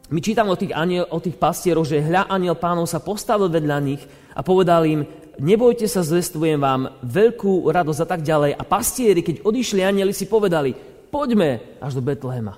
my 0.08 0.20
čítame 0.24 0.48
o 0.48 0.56
tých, 0.56 0.72
aniel, 0.72 1.04
o 1.12 1.20
tých 1.20 1.36
pastieroch, 1.36 1.84
že 1.84 2.00
hľa 2.00 2.32
aniel 2.32 2.56
pánov 2.56 2.88
sa 2.88 2.96
postavil 2.96 3.52
vedľa 3.52 3.78
nich 3.84 4.00
a 4.32 4.40
povedal 4.40 4.88
im, 4.88 5.04
nebojte 5.36 5.84
sa, 5.84 6.00
zvestujem 6.00 6.56
vám 6.56 6.96
veľkú 7.04 7.68
radosť 7.68 8.00
a 8.04 8.08
tak 8.08 8.20
ďalej. 8.24 8.56
A 8.56 8.62
pastieri, 8.64 9.20
keď 9.20 9.44
odišli 9.44 9.84
anieli, 9.84 10.16
si 10.16 10.24
povedali, 10.24 10.72
poďme 11.12 11.76
až 11.76 12.00
do 12.00 12.02
Betlehema. 12.02 12.56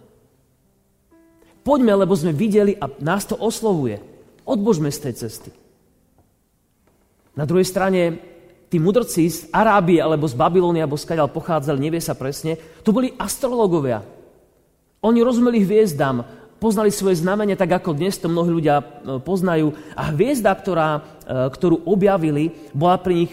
Poďme, 1.67 1.93
lebo 1.93 2.15
sme 2.15 2.31
videli 2.31 2.79
a 2.79 2.87
nás 3.03 3.27
to 3.27 3.35
oslovuje. 3.35 4.01
Odbožme 4.47 4.89
z 4.89 5.11
tej 5.11 5.15
cesty. 5.27 5.51
Na 7.35 7.45
druhej 7.45 7.67
strane, 7.67 8.19
tí 8.71 8.79
mudrci 8.79 9.27
z 9.27 9.39
Arábie 9.51 9.99
alebo 9.99 10.31
z 10.31 10.39
Babylóny 10.39 10.81
alebo 10.81 10.95
skadiaľ 10.95 11.35
pochádzali, 11.35 11.83
nevie 11.83 12.01
sa 12.01 12.15
presne, 12.15 12.57
to 12.87 12.95
boli 12.95 13.11
astrologovia. 13.19 14.07
Oni 15.01 15.21
rozumeli 15.25 15.65
hviezdam, 15.65 16.25
poznali 16.61 16.93
svoje 16.93 17.19
znamenie 17.25 17.57
tak, 17.57 17.81
ako 17.81 17.97
dnes 17.97 18.21
to 18.21 18.29
mnohí 18.29 18.53
ľudia 18.53 18.79
e, 18.79 18.85
poznajú. 19.25 19.73
A 19.97 20.13
hviezda, 20.13 20.53
ktorá, 20.53 21.01
e, 21.25 21.49
ktorú 21.49 21.89
objavili, 21.89 22.53
bola 22.77 23.01
pri 23.01 23.25
nich 23.25 23.33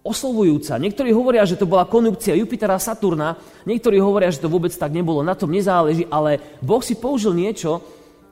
oslovujúca. 0.00 0.80
Niektorí 0.80 1.12
hovoria, 1.12 1.44
že 1.44 1.60
to 1.60 1.68
bola 1.68 1.84
konjunkcia 1.84 2.38
Jupitera 2.38 2.78
a 2.78 2.80
Saturna, 2.80 3.36
niektorí 3.68 4.00
hovoria, 4.00 4.32
že 4.32 4.40
to 4.40 4.48
vôbec 4.48 4.72
tak 4.72 4.94
nebolo, 4.94 5.20
na 5.20 5.36
tom 5.36 5.52
nezáleží, 5.52 6.08
ale 6.08 6.40
Boh 6.64 6.80
si 6.80 6.96
použil 6.96 7.36
niečo, 7.36 7.84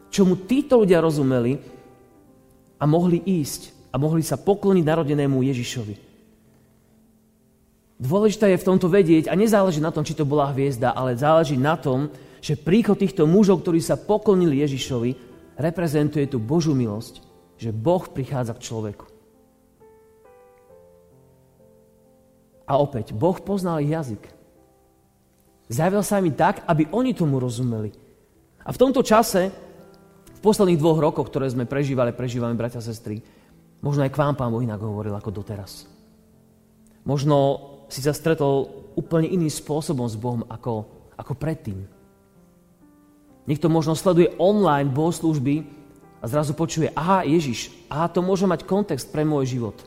čomu 0.09 0.49
títo 0.49 0.81
ľudia 0.81 1.05
rozumeli 1.05 1.61
a 2.81 2.85
mohli 2.89 3.21
ísť 3.21 3.93
a 3.93 4.01
mohli 4.01 4.25
sa 4.25 4.41
pokloniť 4.41 4.85
narodenému 4.87 5.45
Ježišovi. 5.45 6.09
Dôležité 7.99 8.55
je 8.55 8.61
v 8.63 8.69
tomto 8.69 8.87
vedieť 8.87 9.27
a 9.27 9.35
nezáleží 9.35 9.83
na 9.83 9.91
tom, 9.91 10.07
či 10.07 10.15
to 10.15 10.23
bola 10.23 10.55
hviezda, 10.55 10.95
ale 10.95 11.19
záleží 11.19 11.59
na 11.59 11.75
tom, 11.75 12.09
že 12.39 12.59
príchod 12.59 12.99
týchto 12.99 13.27
mužov, 13.27 13.63
ktorí 13.63 13.83
sa 13.83 13.99
poklonili 13.99 14.63
Ježišovi, 14.63 15.11
reprezentuje 15.59 16.31
tú 16.31 16.39
Božú 16.39 16.73
milosť, 16.73 17.21
že 17.59 17.75
Boh 17.75 18.07
prichádza 18.07 18.55
k 18.55 18.65
človeku. 18.65 19.07
A 22.69 22.79
opäť, 22.79 23.17
Boh 23.17 23.35
poznal 23.41 23.83
ich 23.83 23.91
jazyk. 23.91 24.23
Zjavil 25.69 26.05
sa 26.05 26.21
mi 26.23 26.31
tak, 26.33 26.63
aby 26.69 26.87
oni 26.93 27.17
tomu 27.17 27.41
rozumeli. 27.43 27.91
A 28.63 28.71
v 28.71 28.81
tomto 28.81 29.01
čase, 29.01 29.49
v 30.29 30.41
posledných 30.45 30.79
dvoch 30.79 31.01
rokoch, 31.01 31.33
ktoré 31.33 31.49
sme 31.49 31.65
prežívali, 31.67 32.15
prežívame, 32.15 32.55
bratia 32.55 32.79
a 32.79 32.85
sestry, 32.85 33.19
možno 33.81 34.05
aj 34.05 34.13
k 34.13 34.21
vám 34.21 34.37
Pán 34.37 34.53
Boh 34.53 34.63
inak 34.63 34.79
hovoril 34.79 35.17
ako 35.17 35.33
doteraz. 35.33 35.89
Možno 37.09 37.37
si 37.89 38.05
sa 38.05 38.13
stretol 38.13 38.69
úplne 38.95 39.33
iným 39.33 39.49
spôsobom 39.49 40.05
s 40.05 40.15
Bohom 40.15 40.45
ako, 40.45 40.85
ako 41.17 41.33
predtým. 41.35 41.98
Niekto 43.49 43.73
možno 43.73 43.97
sleduje 43.97 44.37
online 44.37 44.93
bohoslužby 44.93 45.65
a 46.21 46.29
zrazu 46.29 46.53
počuje, 46.53 46.93
aha, 46.93 47.25
Ježiš, 47.25 47.73
aha, 47.89 48.13
to 48.13 48.21
môže 48.21 48.45
mať 48.45 48.69
kontext 48.69 49.09
pre 49.09 49.25
môj 49.25 49.57
život. 49.57 49.81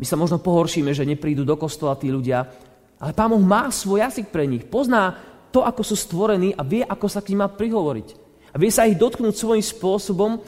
My 0.00 0.08
sa 0.08 0.16
možno 0.16 0.40
pohoršíme, 0.40 0.96
že 0.96 1.04
neprídu 1.04 1.44
do 1.44 1.52
kostola 1.60 2.00
tí 2.00 2.08
ľudia, 2.08 2.48
ale 2.96 3.12
Pán 3.12 3.28
Boh 3.28 3.44
má 3.44 3.68
svoj 3.68 4.08
jazyk 4.08 4.32
pre 4.32 4.48
nich. 4.48 4.64
Pozná 4.64 5.20
to, 5.52 5.60
ako 5.60 5.84
sú 5.84 6.00
stvorení 6.00 6.56
a 6.56 6.64
vie, 6.64 6.80
ako 6.80 7.06
sa 7.12 7.20
k 7.20 7.36
ním 7.36 7.44
má 7.44 7.48
prihovoriť. 7.52 8.08
A 8.54 8.56
vie 8.56 8.72
sa 8.72 8.88
ich 8.88 8.96
dotknúť 8.96 9.36
svojím 9.36 9.60
spôsobom 9.60 10.40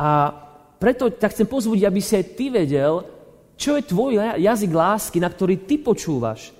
a 0.00 0.08
preto 0.80 1.12
ťa 1.12 1.28
chcem 1.28 1.46
pozvúdiť, 1.46 1.84
aby 1.84 2.00
si 2.00 2.16
aj 2.16 2.26
ty 2.32 2.48
vedel, 2.48 3.04
čo 3.54 3.76
je 3.76 3.86
tvoj 3.86 4.18
jazyk 4.40 4.72
lásky, 4.72 5.20
na 5.20 5.30
ktorý 5.30 5.62
ty 5.62 5.78
počúvaš, 5.78 6.50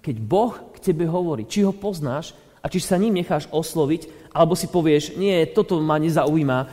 keď 0.00 0.16
Boh 0.22 0.54
k 0.72 0.78
tebe 0.80 1.04
hovorí. 1.04 1.44
Či 1.44 1.66
ho 1.66 1.74
poznáš 1.74 2.32
a 2.64 2.70
či 2.72 2.80
sa 2.80 2.96
ním 2.96 3.20
necháš 3.20 3.50
osloviť 3.52 4.25
alebo 4.36 4.52
si 4.52 4.68
povieš, 4.68 5.16
nie, 5.16 5.48
toto 5.48 5.80
ma 5.80 5.96
nezaujíma, 5.96 6.58
uh, 6.60 6.68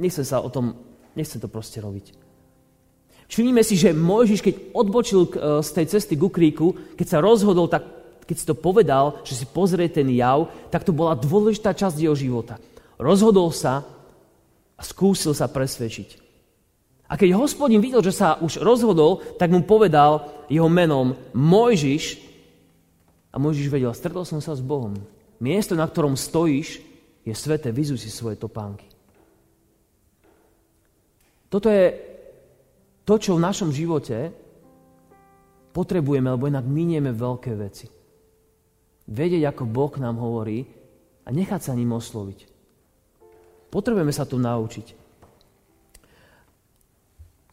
nechcem 0.00 0.24
sa 0.24 0.40
o 0.40 0.48
tom, 0.48 0.72
nechcem 1.12 1.36
to 1.36 1.52
proste 1.52 1.76
robiť. 1.84 2.16
Všimnime 3.28 3.60
si, 3.60 3.76
že 3.76 3.92
Mojžiš, 3.92 4.40
keď 4.40 4.54
odbočil 4.72 5.20
uh, 5.28 5.60
z 5.60 5.68
tej 5.76 5.86
cesty 5.92 6.16
ku 6.16 6.32
kríku, 6.32 6.72
keď 6.96 7.06
sa 7.06 7.18
rozhodol, 7.20 7.68
tak 7.68 7.84
keď 8.24 8.36
si 8.40 8.48
to 8.48 8.56
povedal, 8.56 9.20
že 9.22 9.36
si 9.36 9.44
pozrie 9.44 9.92
ten 9.92 10.08
jav, 10.16 10.48
tak 10.72 10.82
to 10.82 10.96
bola 10.96 11.12
dôležitá 11.12 11.76
časť 11.76 12.00
jeho 12.00 12.16
života. 12.16 12.56
Rozhodol 12.96 13.52
sa 13.52 13.84
a 14.76 14.82
skúsil 14.82 15.36
sa 15.36 15.46
presvedčiť. 15.46 16.24
A 17.06 17.14
keď 17.14 17.38
hospodin 17.38 17.78
videl, 17.78 18.02
že 18.02 18.10
sa 18.10 18.34
už 18.42 18.58
rozhodol, 18.58 19.22
tak 19.38 19.54
mu 19.54 19.62
povedal 19.62 20.26
jeho 20.50 20.66
menom 20.66 21.14
Mojžiš 21.36 22.18
a 23.30 23.38
Mojžiš 23.38 23.70
vedel, 23.70 23.94
stretol 23.94 24.26
som 24.26 24.42
sa 24.42 24.58
s 24.58 24.64
Bohom. 24.64 24.98
Miesto, 25.42 25.76
na 25.76 25.84
ktorom 25.84 26.16
stojíš, 26.16 26.80
je 27.26 27.34
sveté, 27.34 27.74
vyzuj 27.74 28.00
si 28.00 28.10
svoje 28.10 28.38
topánky. 28.38 28.86
Toto 31.50 31.66
je 31.70 31.94
to, 33.06 33.14
čo 33.18 33.34
v 33.34 33.44
našom 33.44 33.70
živote 33.70 34.30
potrebujeme, 35.74 36.30
lebo 36.30 36.46
inak 36.50 36.66
minieme 36.66 37.10
veľké 37.14 37.52
veci. 37.58 37.86
Vedieť, 39.06 39.54
ako 39.54 39.62
Boh 39.66 39.92
nám 39.98 40.18
hovorí 40.18 40.66
a 41.22 41.28
nechať 41.30 41.70
sa 41.70 41.72
ním 41.74 41.94
osloviť. 41.94 42.48
Potrebujeme 43.70 44.10
sa 44.14 44.26
to 44.26 44.38
naučiť. 44.38 45.06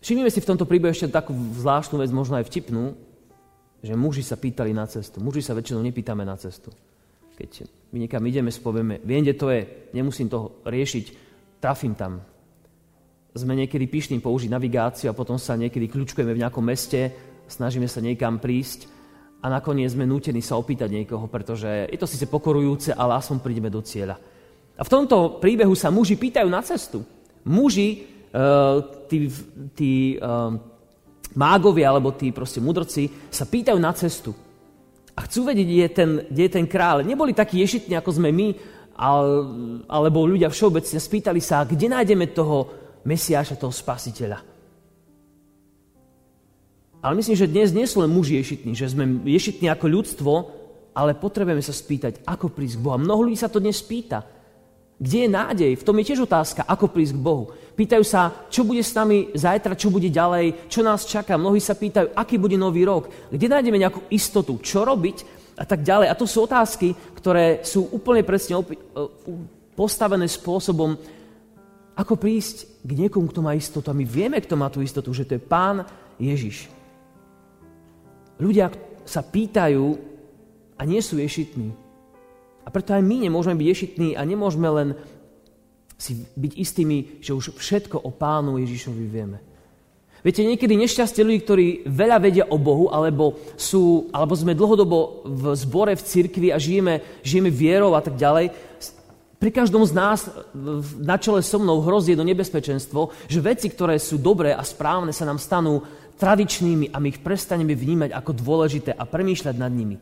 Všimnime 0.04 0.30
si 0.30 0.44
v 0.44 0.50
tomto 0.50 0.68
príbehu 0.68 0.92
ešte 0.92 1.08
takú 1.08 1.32
zvláštnu 1.34 2.02
vec, 2.02 2.12
možno 2.12 2.36
aj 2.36 2.50
vtipnú, 2.50 2.98
že 3.80 3.94
muži 3.96 4.24
sa 4.24 4.36
pýtali 4.36 4.76
na 4.76 4.84
cestu. 4.88 5.24
Muži 5.24 5.40
sa 5.40 5.56
väčšinou 5.56 5.80
nepýtame 5.80 6.28
na 6.28 6.36
cestu. 6.36 6.76
Keď 7.34 7.68
my 7.94 7.98
niekam 8.06 8.24
ideme, 8.26 8.50
spovieme, 8.50 9.02
viem, 9.06 9.22
kde 9.26 9.36
to 9.38 9.50
je, 9.50 9.62
nemusím 9.94 10.30
to 10.30 10.64
riešiť, 10.66 11.06
trafím 11.62 11.94
tam. 11.94 12.22
Sme 13.34 13.58
niekedy 13.58 13.90
pyšní 13.90 14.22
použiť 14.22 14.50
navigáciu 14.50 15.10
a 15.10 15.18
potom 15.18 15.42
sa 15.42 15.58
niekedy 15.58 15.90
kľúčkujeme 15.90 16.34
v 16.34 16.42
nejakom 16.46 16.62
meste, 16.62 17.10
snažíme 17.50 17.90
sa 17.90 18.02
niekam 18.02 18.38
prísť 18.38 18.86
a 19.42 19.50
nakoniec 19.50 19.92
sme 19.92 20.06
nútení 20.08 20.40
sa 20.40 20.56
opýtať 20.56 20.88
niekoho, 20.88 21.26
pretože 21.28 21.90
je 21.90 21.98
to 21.98 22.08
síce 22.08 22.30
pokorujúce, 22.30 22.94
ale 22.94 23.18
aspoň 23.18 23.38
prídeme 23.42 23.74
do 23.74 23.82
cieľa. 23.82 24.16
A 24.74 24.82
v 24.82 24.90
tomto 24.90 25.38
príbehu 25.38 25.78
sa 25.78 25.94
muži 25.94 26.18
pýtajú 26.18 26.50
na 26.50 26.62
cestu. 26.66 27.06
Muži, 27.46 28.08
uh, 28.34 29.06
tí, 29.06 29.30
tí 29.78 29.92
uh, 30.18 30.56
mágovia 31.38 31.94
alebo 31.94 32.14
tí 32.16 32.34
proste 32.34 32.64
mudrci 32.64 33.10
sa 33.30 33.46
pýtajú 33.46 33.78
na 33.78 33.94
cestu. 33.94 34.34
A 35.14 35.20
chcú 35.30 35.46
vedieť, 35.46 35.68
kde 35.70 35.82
je 35.86 35.92
ten, 35.94 36.10
kde 36.26 36.42
je 36.50 36.52
ten 36.58 36.66
kráľ. 36.66 37.06
Neboli 37.06 37.38
takí 37.38 37.62
ješitní, 37.62 37.94
ako 37.94 38.18
sme 38.18 38.34
my, 38.34 38.48
alebo 39.90 40.26
ľudia 40.26 40.50
všeobecne 40.50 40.98
spýtali 40.98 41.42
sa, 41.42 41.66
kde 41.66 41.90
nájdeme 41.90 42.34
toho 42.34 42.70
Mesiáša, 43.06 43.60
toho 43.60 43.74
spasiteľa. 43.74 44.42
Ale 47.04 47.14
myslím, 47.20 47.36
že 47.36 47.52
dnes 47.52 47.76
nie 47.76 47.84
sú 47.84 48.00
len 48.00 48.10
muži 48.10 48.40
ješitní, 48.40 48.74
že 48.74 48.88
sme 48.88 49.28
ješitní 49.28 49.68
ako 49.68 49.86
ľudstvo, 49.92 50.34
ale 50.96 51.20
potrebujeme 51.20 51.60
sa 51.60 51.76
spýtať, 51.76 52.24
ako 52.24 52.54
prísť 52.54 52.80
k 52.80 52.84
Bohu. 52.86 52.96
mnoho 52.96 53.28
ľudí 53.28 53.36
sa 53.36 53.52
to 53.52 53.60
dnes 53.60 53.82
pýta. 53.84 54.24
Kde 55.00 55.18
je 55.26 55.30
nádej? 55.30 55.72
V 55.78 55.86
tom 55.86 55.98
je 56.00 56.08
tiež 56.14 56.24
otázka, 56.24 56.64
ako 56.64 56.90
prísť 56.90 57.18
k 57.18 57.26
Bohu. 57.26 57.50
Pýtajú 57.74 58.06
sa, 58.06 58.30
čo 58.54 58.62
bude 58.62 58.86
s 58.86 58.94
nami 58.94 59.34
zajtra, 59.34 59.74
čo 59.74 59.90
bude 59.90 60.08
ďalej, 60.08 60.70
čo 60.70 60.86
nás 60.86 61.10
čaká. 61.10 61.36
Mnohí 61.36 61.58
sa 61.58 61.74
pýtajú, 61.74 62.14
aký 62.14 62.38
bude 62.38 62.54
nový 62.54 62.86
rok, 62.86 63.10
kde 63.34 63.50
nájdeme 63.50 63.82
nejakú 63.82 64.06
istotu, 64.14 64.62
čo 64.62 64.86
robiť 64.86 65.42
a 65.58 65.66
tak 65.66 65.82
ďalej. 65.82 66.08
A 66.14 66.18
to 66.18 66.30
sú 66.30 66.46
otázky, 66.46 66.94
ktoré 67.18 67.66
sú 67.66 67.90
úplne 67.90 68.22
presne 68.22 68.62
opi- 68.62 68.78
e, 68.78 68.82
postavené 69.74 70.30
spôsobom, 70.30 70.96
Ako 71.94 72.18
prísť 72.18 72.82
k 72.82 73.06
niekomu, 73.06 73.30
kto 73.30 73.46
má 73.46 73.54
istotu. 73.54 73.94
A 73.94 73.94
my 73.94 74.02
vieme, 74.02 74.42
kto 74.42 74.58
má 74.58 74.66
tú 74.74 74.82
istotu, 74.82 75.14
že 75.14 75.30
to 75.30 75.38
je 75.38 75.46
Pán 75.46 75.86
Ježiš. 76.18 76.66
Ľudia 78.42 78.74
sa 79.06 79.22
pýtajú 79.22 79.94
a 80.74 80.82
nie 80.90 80.98
sú 81.06 81.22
ješitní. 81.22 81.70
A 82.64 82.70
preto 82.72 82.96
aj 82.96 83.04
my 83.04 83.28
nemôžeme 83.28 83.60
byť 83.60 83.68
ješitní 83.68 84.10
a 84.16 84.24
nemôžeme 84.24 84.68
len 84.72 84.90
si 86.00 86.26
byť 86.36 86.54
istými, 86.58 86.98
že 87.24 87.36
už 87.36 87.56
všetko 87.56 88.02
o 88.02 88.12
Pánu 88.12 88.60
Ježišovi 88.60 89.06
vieme. 89.08 89.40
Viete, 90.24 90.48
niekedy 90.48 90.80
nešťastie 90.80 91.20
ľudí, 91.20 91.40
ktorí 91.44 91.68
veľa 91.84 92.18
vedia 92.24 92.46
o 92.48 92.56
Bohu, 92.56 92.88
alebo, 92.88 93.36
sú, 93.60 94.08
alebo 94.16 94.32
sme 94.40 94.56
dlhodobo 94.56 95.28
v 95.28 95.44
zbore, 95.60 96.00
v 96.00 96.04
cirkvi 96.08 96.48
a 96.48 96.56
žijeme, 96.56 97.04
žijeme 97.20 97.52
vierou 97.52 97.92
a 97.92 98.00
tak 98.00 98.16
ďalej, 98.16 98.56
pri 99.36 99.52
každom 99.52 99.84
z 99.84 99.92
nás 99.92 100.24
na 100.96 101.20
čele 101.20 101.44
so 101.44 101.60
mnou 101.60 101.84
hrozí 101.84 102.16
jedno 102.16 102.24
nebezpečenstvo, 102.24 103.12
že 103.28 103.44
veci, 103.44 103.68
ktoré 103.68 104.00
sú 104.00 104.16
dobré 104.16 104.56
a 104.56 104.64
správne, 104.64 105.12
sa 105.12 105.28
nám 105.28 105.36
stanú 105.36 105.84
tradičnými 106.16 106.96
a 106.96 107.04
my 107.04 107.12
ich 107.12 107.20
prestaneme 107.20 107.76
vnímať 107.76 108.16
ako 108.16 108.32
dôležité 108.32 108.96
a 108.96 109.04
premýšľať 109.04 109.56
nad 109.60 109.68
nimi. 109.68 110.00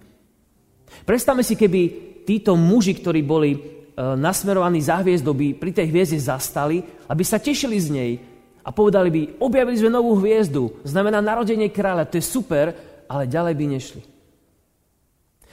Predstavme 1.10 1.42
si, 1.42 1.58
keby 1.58 2.11
títo 2.32 2.56
muži, 2.56 2.96
ktorí 2.96 3.20
boli 3.28 3.52
e, 3.52 3.60
nasmerovaní 4.00 4.80
za 4.80 5.04
hviezdou, 5.04 5.36
by 5.36 5.60
pri 5.60 5.76
tej 5.76 5.92
hviezde 5.92 6.16
zastali, 6.24 6.80
aby 7.12 7.24
sa 7.28 7.44
tešili 7.44 7.76
z 7.76 7.88
nej 7.92 8.12
a 8.64 8.72
povedali 8.72 9.12
by, 9.12 9.22
objavili 9.44 9.76
sme 9.76 9.92
novú 9.92 10.16
hviezdu, 10.24 10.80
znamená 10.88 11.20
narodenie 11.20 11.68
kráľa, 11.68 12.08
to 12.08 12.16
je 12.16 12.24
super, 12.24 12.72
ale 13.12 13.28
ďalej 13.28 13.54
by 13.60 13.66
nešli. 13.68 14.02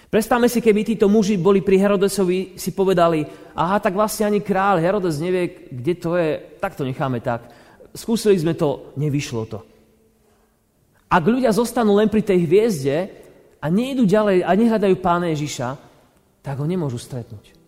Predstavme 0.08 0.48
si, 0.48 0.64
keby 0.64 0.94
títo 0.94 1.10
muži 1.10 1.36
boli 1.36 1.60
pri 1.60 1.76
Herodesovi, 1.82 2.56
si 2.56 2.72
povedali, 2.72 3.26
aha, 3.52 3.76
tak 3.82 3.92
vlastne 3.92 4.30
ani 4.30 4.40
kráľ 4.40 4.80
Herodes 4.80 5.20
nevie, 5.20 5.68
kde 5.68 5.94
to 5.98 6.16
je, 6.16 6.40
tak 6.62 6.78
to 6.78 6.86
necháme 6.86 7.20
tak. 7.20 7.44
Skúsili 7.92 8.38
sme 8.38 8.56
to, 8.56 8.94
nevyšlo 8.96 9.42
to. 9.50 9.60
Ak 11.10 11.24
ľudia 11.26 11.52
zostanú 11.52 11.98
len 11.98 12.08
pri 12.08 12.24
tej 12.24 12.44
hviezde 12.48 12.96
a 13.60 13.66
nejdu 13.68 14.08
ďalej 14.08 14.46
a 14.46 14.50
nehľadajú 14.56 14.96
pána 15.00 15.28
Ježiša, 15.32 15.87
tak 16.42 16.58
ho 16.58 16.66
nemôžu 16.66 16.98
stretnúť. 16.98 17.58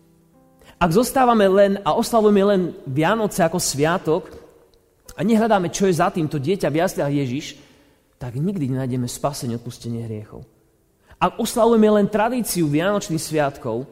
Ak 0.81 0.89
zostávame 0.93 1.45
len 1.45 1.77
a 1.85 1.93
oslavujeme 1.93 2.43
len 2.45 2.61
Vianoce 2.89 3.45
ako 3.45 3.61
sviatok 3.61 4.33
a 5.13 5.21
nehľadáme, 5.21 5.69
čo 5.69 5.85
je 5.85 5.99
za 5.99 6.09
tým 6.09 6.25
to 6.25 6.41
dieťa 6.41 6.73
v 6.73 6.79
jasliach 6.81 7.11
Ježiš, 7.11 7.59
tak 8.17 8.37
nikdy 8.37 8.73
nenájdeme 8.73 9.05
spasenie, 9.05 9.57
odpustenie 9.57 10.05
hriechov. 10.05 10.45
Ak 11.21 11.37
oslavujeme 11.37 12.01
len 12.01 12.09
tradíciu 12.09 12.65
Vianočných 12.65 13.21
sviatkov, 13.21 13.85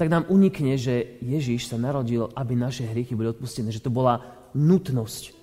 tak 0.00 0.08
nám 0.08 0.30
unikne, 0.30 0.78
že 0.78 1.20
Ježíš 1.20 1.68
sa 1.68 1.76
narodil, 1.76 2.30
aby 2.32 2.56
naše 2.56 2.86
hriechy 2.86 3.12
boli 3.18 3.34
odpustené, 3.34 3.68
že 3.74 3.82
to 3.82 3.92
bola 3.92 4.24
nutnosť. 4.56 5.36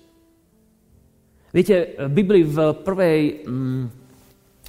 Viete, 1.54 1.94
v 2.02 2.10
Biblii 2.10 2.42
v 2.42 2.58
prvej, 2.82 3.20
mm, 3.46 3.84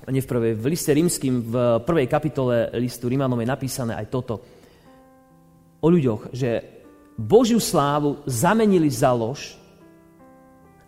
nie 0.05 0.21
v 0.21 0.29
prvej, 0.29 0.53
v 0.53 0.65
liste 0.69 0.93
rímským, 0.93 1.35
v 1.41 1.55
prvej 1.81 2.07
kapitole 2.07 2.69
listu 2.77 3.09
Rímanom 3.09 3.41
je 3.41 3.49
napísané 3.49 3.97
aj 3.97 4.07
toto. 4.13 4.35
O 5.81 5.87
ľuďoch, 5.89 6.29
že 6.31 6.61
Božiu 7.17 7.57
slávu 7.57 8.21
zamenili 8.29 8.93
za 8.93 9.09
lož 9.09 9.57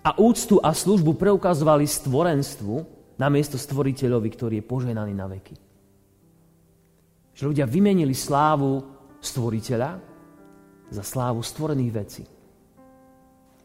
a 0.05 0.13
úctu 0.21 0.61
a 0.61 0.71
službu 0.71 1.17
preukazovali 1.17 1.89
stvorenstvu, 1.89 2.75
namiesto 3.17 3.57
stvoriteľovi, 3.57 4.29
ktorý 4.29 4.55
je 4.61 4.69
poženaný 4.69 5.13
na 5.17 5.27
veky. 5.27 5.55
Že 7.33 7.43
ľudia 7.49 7.65
vymenili 7.67 8.13
slávu 8.13 8.79
stvoriteľa 9.19 9.91
za 10.93 11.03
slávu 11.03 11.43
stvorených 11.43 11.91
vecí. 11.91 12.23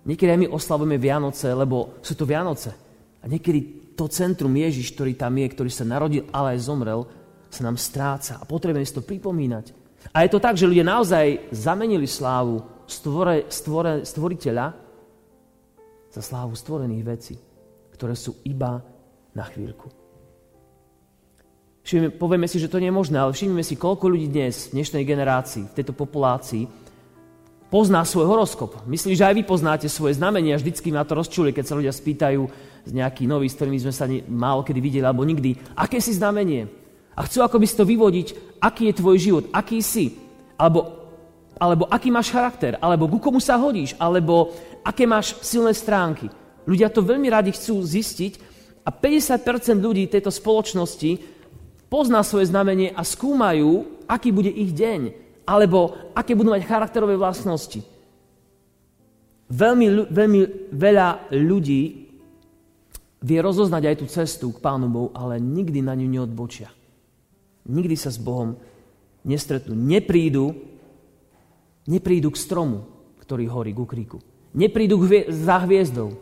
Niekedy 0.05 0.29
aj 0.35 0.41
my 0.41 0.49
oslavujeme 0.53 0.97
Vianoce, 1.01 1.49
lebo 1.53 2.01
sú 2.05 2.13
to 2.19 2.29
Vianoce. 2.29 2.75
A 3.23 3.31
niekedy 3.31 3.84
to 3.95 4.11
centrum 4.11 4.53
Ježiš, 4.55 4.95
ktorý 4.95 5.15
tam 5.15 5.35
je, 5.39 5.47
ktorý 5.49 5.71
sa 5.71 5.87
narodil, 5.87 6.27
ale 6.35 6.59
aj 6.59 6.67
zomrel, 6.67 7.07
sa 7.51 7.63
nám 7.63 7.79
stráca 7.79 8.43
a 8.43 8.45
potrebujeme 8.45 8.83
si 8.83 8.95
to 8.95 9.07
pripomínať. 9.07 9.71
A 10.11 10.27
je 10.27 10.31
to 10.35 10.43
tak, 10.43 10.59
že 10.59 10.69
ľudia 10.69 10.85
naozaj 10.85 11.55
zamenili 11.55 12.05
slávu 12.05 12.61
stvore, 12.85 13.49
stvore, 13.49 14.03
stvoriteľa 14.05 14.67
za 16.11 16.21
slávu 16.21 16.55
stvorených 16.59 17.05
vecí, 17.07 17.35
ktoré 17.95 18.15
sú 18.19 18.43
iba 18.45 18.83
na 19.33 19.45
chvíľku. 19.47 19.91
Všimne, 21.85 22.17
povieme 22.17 22.49
si, 22.49 22.57
že 22.57 22.71
to 22.73 22.81
nie 22.81 22.89
je 22.89 22.97
možné, 22.97 23.21
ale 23.21 23.37
všimnime 23.37 23.61
si, 23.61 23.77
koľko 23.77 24.09
ľudí 24.09 24.33
dnes, 24.33 24.73
v 24.73 24.81
dnešnej 24.81 25.05
generácii, 25.05 25.69
v 25.69 25.77
tejto 25.77 25.93
populácii, 25.93 26.65
pozná 27.69 28.07
svoj 28.09 28.25
horoskop. 28.25 28.89
Myslím, 28.89 29.19
že 29.19 29.27
aj 29.29 29.35
vy 29.37 29.43
poznáte 29.45 29.89
svoje 29.93 30.17
znamenia. 30.17 30.57
Vždycky 30.57 30.89
ma 30.95 31.05
to 31.05 31.19
rozčuli, 31.19 31.53
keď 31.53 31.65
sa 31.67 31.77
ľudia 31.77 31.93
spýtajú 31.93 32.43
z 32.85 32.91
nejakých 32.93 33.29
nových, 33.29 33.53
s 33.53 33.59
ktorými 33.59 33.81
sme 33.81 33.95
sa 33.95 34.07
málo 34.29 34.61
kedy 34.65 34.81
videli, 34.81 35.05
alebo 35.05 35.25
nikdy, 35.25 35.57
aké 35.75 35.99
si 35.99 36.13
znamenie. 36.13 36.69
A 37.17 37.25
chcú 37.25 37.41
ako 37.41 37.57
by 37.57 37.67
si 37.67 37.79
to 37.79 37.89
vyvodiť, 37.89 38.27
aký 38.61 38.93
je 38.93 38.99
tvoj 39.01 39.17
život, 39.17 39.45
aký 39.51 39.81
si. 39.81 40.15
Alebo, 40.61 40.93
alebo 41.57 41.89
aký 41.89 42.13
máš 42.13 42.29
charakter, 42.29 42.77
alebo 42.79 43.09
ku 43.09 43.19
komu 43.19 43.41
sa 43.41 43.57
hodíš, 43.57 43.97
alebo 43.97 44.53
aké 44.85 45.09
máš 45.09 45.39
silné 45.41 45.73
stránky. 45.73 46.29
Ľudia 46.65 46.93
to 46.93 47.05
veľmi 47.05 47.29
radi 47.33 47.53
chcú 47.53 47.81
zistiť, 47.81 48.55
a 48.85 48.91
50% 48.93 49.81
ľudí 49.81 50.05
tejto 50.13 50.29
spoločnosti 50.29 51.17
pozná 51.89 52.21
svoje 52.21 52.53
znamenie 52.53 52.93
a 52.93 53.01
skúmajú, 53.01 54.05
aký 54.05 54.29
bude 54.29 54.53
ich 54.53 54.77
deň, 54.77 55.01
alebo 55.49 55.97
aké 56.13 56.37
budú 56.37 56.53
mať 56.53 56.69
charakterové 56.69 57.17
vlastnosti. 57.17 57.81
Veľmi, 59.49 60.09
veľmi 60.13 60.41
veľa 60.73 61.33
ľudí 61.33 62.04
vie 63.25 63.41
rozoznať 63.41 63.83
aj 63.89 63.97
tú 63.97 64.07
cestu 64.07 64.47
k 64.53 64.61
Pánu 64.61 64.93
Bohu, 64.93 65.09
ale 65.17 65.41
nikdy 65.41 65.81
na 65.81 65.97
ňu 65.97 66.05
neodbočia. 66.21 66.69
Nikdy 67.65 67.97
sa 67.97 68.13
s 68.13 68.21
Bohom 68.21 68.61
nestretnú. 69.25 69.73
Neprídu, 69.73 70.53
neprídu 71.89 72.29
k 72.29 72.37
stromu, 72.37 72.85
ktorý 73.25 73.49
horí, 73.49 73.73
ku 73.73 73.89
kríku. 73.89 74.21
Neprídu 74.53 75.01
k 75.01 75.05
hvie- 75.09 75.29
za 75.33 75.57
hviezdou 75.65 76.13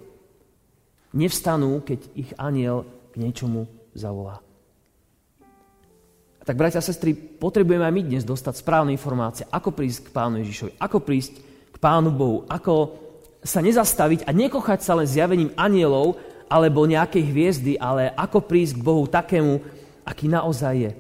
nevstanú, 1.12 1.82
keď 1.82 2.00
ich 2.14 2.30
aniel 2.38 2.86
k 3.12 3.20
niečomu 3.20 3.68
zavolá. 3.92 4.40
A 6.40 6.42
tak, 6.42 6.58
bratia 6.58 6.82
a 6.82 6.86
sestry, 6.86 7.14
potrebujeme 7.14 7.86
aj 7.86 7.94
my 7.94 8.02
dnes 8.02 8.24
dostať 8.26 8.62
správne 8.62 8.90
informácie, 8.90 9.46
ako 9.46 9.70
prísť 9.74 10.10
k 10.10 10.14
Pánu 10.14 10.42
Ježišovi, 10.42 10.72
ako 10.78 10.98
prísť 11.02 11.34
k 11.70 11.76
Pánu 11.78 12.10
Bohu, 12.10 12.42
ako 12.50 12.98
sa 13.42 13.62
nezastaviť 13.62 14.26
a 14.26 14.30
nekochať 14.30 14.80
sa 14.82 14.98
len 14.98 15.06
zjavením 15.06 15.54
anielov 15.58 16.18
alebo 16.52 16.84
nejakej 16.84 17.24
hviezdy, 17.24 17.72
ale 17.80 18.12
ako 18.12 18.44
prísť 18.44 18.76
k 18.76 18.84
Bohu 18.84 19.08
takému, 19.08 19.64
aký 20.04 20.28
naozaj 20.28 20.74
je. 20.76 20.92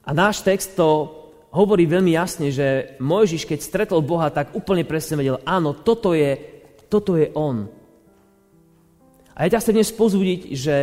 A 0.00 0.10
náš 0.16 0.40
text 0.40 0.72
to 0.72 1.12
hovorí 1.52 1.84
veľmi 1.84 2.16
jasne, 2.16 2.48
že 2.48 2.96
Mojžiš, 2.96 3.44
keď 3.44 3.58
stretol 3.60 4.00
Boha, 4.00 4.32
tak 4.32 4.56
úplne 4.56 4.88
presne 4.88 5.20
vedel, 5.20 5.36
áno, 5.44 5.76
toto 5.76 6.16
je, 6.16 6.40
toto 6.88 7.20
je 7.20 7.28
On. 7.36 7.68
A 9.36 9.44
ja 9.44 9.52
ťa 9.52 9.60
chcem 9.60 9.76
dnes 9.76 9.92
pozbudiť, 9.92 10.40
že 10.56 10.76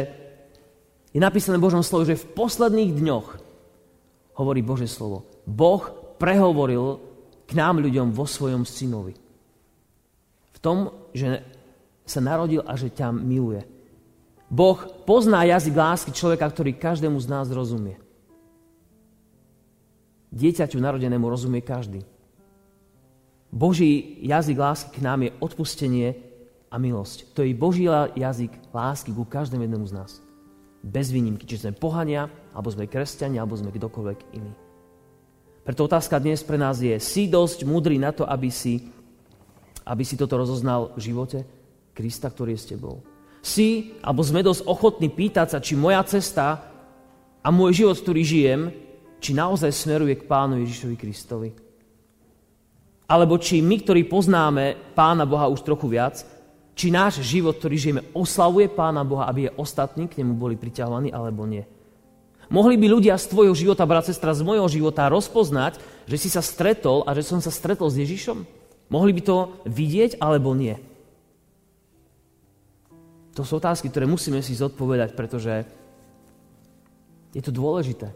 je 1.09 1.19
napísané 1.19 1.57
v 1.57 1.65
Božom 1.65 1.81
slovu, 1.81 2.05
že 2.05 2.21
v 2.21 2.29
posledných 2.37 2.93
dňoch, 2.93 3.27
hovorí 4.37 4.61
Bože 4.61 4.85
slovo, 4.85 5.25
Boh 5.49 5.81
prehovoril 6.21 7.01
k 7.49 7.51
nám 7.57 7.81
ľuďom 7.81 8.13
vo 8.13 8.29
svojom 8.29 8.61
synovi. 8.61 9.17
V 10.53 10.57
tom, 10.61 10.93
že 11.17 11.41
sa 12.05 12.21
narodil 12.21 12.61
a 12.61 12.77
že 12.77 12.93
ťa 12.93 13.09
miluje. 13.09 13.78
Boh 14.49 14.81
pozná 15.05 15.45
jazyk 15.45 15.77
lásky 15.77 16.09
človeka, 16.09 16.49
ktorý 16.49 16.73
každému 16.73 17.21
z 17.21 17.27
nás 17.29 17.47
rozumie. 17.53 18.01
Dieťaťu 20.33 20.81
narodenému 20.81 21.25
rozumie 21.29 21.61
každý. 21.61 22.01
Boží 23.53 24.17
jazyk 24.25 24.57
lásky 24.57 24.89
k 24.97 25.05
nám 25.05 25.25
je 25.25 25.31
odpustenie 25.41 26.17
a 26.69 26.77
milosť. 26.77 27.33
To 27.33 27.45
je 27.45 27.53
Boží 27.53 27.85
jazyk 28.17 28.73
lásky 28.73 29.13
ku 29.13 29.25
každému 29.25 29.65
jednému 29.65 29.85
z 29.89 29.93
nás. 29.93 30.11
Bez 30.81 31.13
výnimky, 31.13 31.45
či 31.45 31.61
sme 31.61 31.73
pohania, 31.73 32.29
alebo 32.53 32.69
sme 32.73 32.89
kresťania, 32.89 33.41
alebo 33.41 33.57
sme 33.57 33.73
kdokoľvek 33.73 34.19
iný. 34.37 34.53
Preto 35.65 35.85
otázka 35.85 36.17
dnes 36.17 36.41
pre 36.41 36.57
nás 36.57 36.81
je, 36.81 36.97
si 36.97 37.29
dosť 37.29 37.65
múdry 37.65 38.01
na 38.01 38.09
to, 38.09 38.25
aby 38.25 38.49
si, 38.49 38.89
aby 39.85 40.01
si 40.01 40.17
toto 40.17 40.37
rozoznal 40.41 40.93
v 40.97 41.13
živote 41.13 41.39
Krista, 41.93 42.29
ktorý 42.31 42.57
je 42.57 42.61
s 42.63 42.69
tebou. 42.73 43.05
Si, 43.39 43.95
alebo 44.03 44.19
sme 44.19 44.43
dosť 44.43 44.67
ochotní 44.67 45.07
pýtať 45.07 45.47
sa, 45.55 45.59
či 45.63 45.79
moja 45.79 46.03
cesta 46.03 46.59
a 47.39 47.47
môj 47.49 47.83
život, 47.83 47.95
ktorý 47.95 48.21
žijem, 48.21 48.61
či 49.19 49.35
naozaj 49.35 49.71
smeruje 49.71 50.19
k 50.19 50.27
Pánu 50.27 50.59
Ježišovi 50.63 50.95
Kristovi. 50.95 51.49
Alebo 53.09 53.41
či 53.41 53.63
my, 53.63 53.75
ktorí 53.81 54.05
poznáme 54.05 54.95
Pána 54.95 55.25
Boha 55.25 55.49
už 55.49 55.63
trochu 55.65 55.89
viac, 55.89 56.21
či 56.75 56.93
náš 56.93 57.19
život, 57.25 57.59
ktorý 57.59 57.75
žijeme, 57.75 58.01
oslavuje 58.15 58.71
Pána 58.71 59.03
Boha, 59.03 59.27
aby 59.27 59.49
je 59.49 59.55
ostatní 59.59 60.07
k 60.07 60.23
nemu 60.23 60.37
boli 60.39 60.55
priťahovaní, 60.55 61.11
alebo 61.11 61.43
nie. 61.43 61.67
Mohli 62.49 62.81
by 62.81 62.87
ľudia 62.89 63.15
z 63.19 63.29
tvojho 63.29 63.53
života, 63.53 63.85
brat, 63.85 64.09
sestra, 64.09 64.33
z 64.33 64.41
mojho 64.41 64.65
života 64.65 65.05
rozpoznať, 65.11 65.77
že 66.09 66.17
si 66.17 66.29
sa 66.33 66.41
stretol 66.41 67.05
a 67.05 67.13
že 67.13 67.21
som 67.21 67.37
sa 67.37 67.53
stretol 67.53 67.93
s 67.93 67.99
Ježišom? 67.99 68.41
Mohli 68.89 69.11
by 69.19 69.21
to 69.21 69.37
vidieť 69.69 70.17
alebo 70.17 70.57
nie? 70.57 70.81
To 73.39 73.47
sú 73.47 73.55
otázky, 73.55 73.87
ktoré 73.87 74.03
musíme 74.03 74.43
si 74.43 74.51
zodpovedať, 74.51 75.15
pretože 75.15 75.63
je 77.31 77.39
to 77.39 77.55
dôležité. 77.55 78.11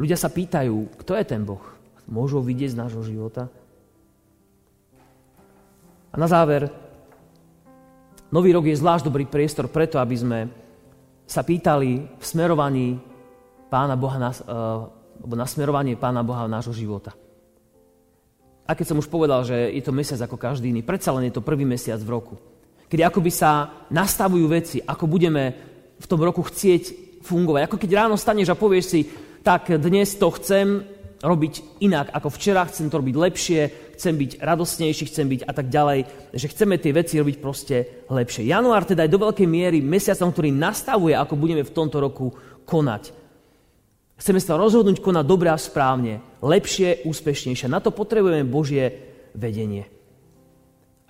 Ľudia 0.00 0.16
sa 0.16 0.32
pýtajú, 0.32 0.96
kto 0.96 1.12
je 1.12 1.24
ten 1.28 1.44
Boh? 1.44 1.60
Môžu 2.08 2.40
ho 2.40 2.48
vidieť 2.48 2.72
z 2.72 2.80
nášho 2.80 3.04
života? 3.04 3.52
A 6.08 6.16
na 6.16 6.24
záver, 6.24 6.72
nový 8.32 8.48
rok 8.56 8.64
je 8.64 8.80
zvlášť 8.80 9.04
dobrý 9.04 9.28
priestor 9.28 9.68
preto, 9.68 10.00
aby 10.00 10.16
sme 10.16 10.38
sa 11.28 11.44
pýtali 11.44 12.08
v 12.16 12.24
smerovaní 12.24 12.96
Pána 13.68 14.00
Boha, 14.00 14.16
na, 14.16 14.32
uh, 14.32 14.88
na 15.36 15.44
smerovanie 15.44 16.00
Pána 16.00 16.24
Boha 16.24 16.48
nášho 16.48 16.72
života. 16.72 17.12
A 18.64 18.72
keď 18.72 18.88
som 18.88 19.00
už 19.04 19.12
povedal, 19.12 19.44
že 19.44 19.76
je 19.76 19.84
to 19.84 19.92
mesiac 19.92 20.16
ako 20.24 20.40
každý 20.40 20.72
iný, 20.72 20.80
predsa 20.80 21.12
len 21.12 21.28
je 21.28 21.36
to 21.36 21.44
prvý 21.44 21.68
mesiac 21.68 22.00
v 22.00 22.08
roku. 22.16 22.40
Kedy 22.88 23.02
akoby 23.04 23.28
sa 23.28 23.84
nastavujú 23.92 24.48
veci, 24.48 24.80
ako 24.80 25.04
budeme 25.04 25.44
v 26.00 26.06
tom 26.08 26.24
roku 26.24 26.40
chcieť 26.40 27.20
fungovať. 27.20 27.68
Ako 27.68 27.76
keď 27.76 27.90
ráno 27.92 28.16
staneš 28.16 28.48
a 28.48 28.56
povieš 28.56 28.86
si, 28.88 29.00
tak 29.44 29.68
dnes 29.76 30.16
to 30.16 30.32
chcem 30.40 30.82
robiť 31.18 31.82
inak 31.82 32.14
ako 32.14 32.30
včera, 32.30 32.68
chcem 32.70 32.86
to 32.86 33.02
robiť 33.02 33.16
lepšie, 33.18 33.60
chcem 33.98 34.14
byť 34.14 34.30
radosnejší, 34.38 35.04
chcem 35.10 35.26
byť 35.26 35.40
a 35.44 35.52
tak 35.52 35.66
ďalej, 35.66 36.06
že 36.30 36.46
chceme 36.46 36.78
tie 36.78 36.94
veci 36.94 37.18
robiť 37.18 37.36
proste 37.42 38.06
lepšie. 38.06 38.46
Január 38.46 38.86
teda 38.86 39.02
je 39.04 39.12
do 39.12 39.20
veľkej 39.26 39.48
miery 39.50 39.82
mesiacom, 39.82 40.30
ktorý 40.30 40.54
nastavuje, 40.54 41.18
ako 41.18 41.34
budeme 41.34 41.66
v 41.66 41.74
tomto 41.74 41.98
roku 41.98 42.32
konať. 42.64 43.10
Chceme 44.18 44.38
sa 44.42 44.58
rozhodnúť 44.58 45.02
konať 45.02 45.24
dobre 45.26 45.50
a 45.50 45.58
správne, 45.58 46.22
lepšie, 46.42 47.06
úspešnejšie. 47.06 47.70
Na 47.70 47.82
to 47.82 47.90
potrebujeme 47.90 48.46
Božie 48.46 49.10
vedenie. 49.34 49.90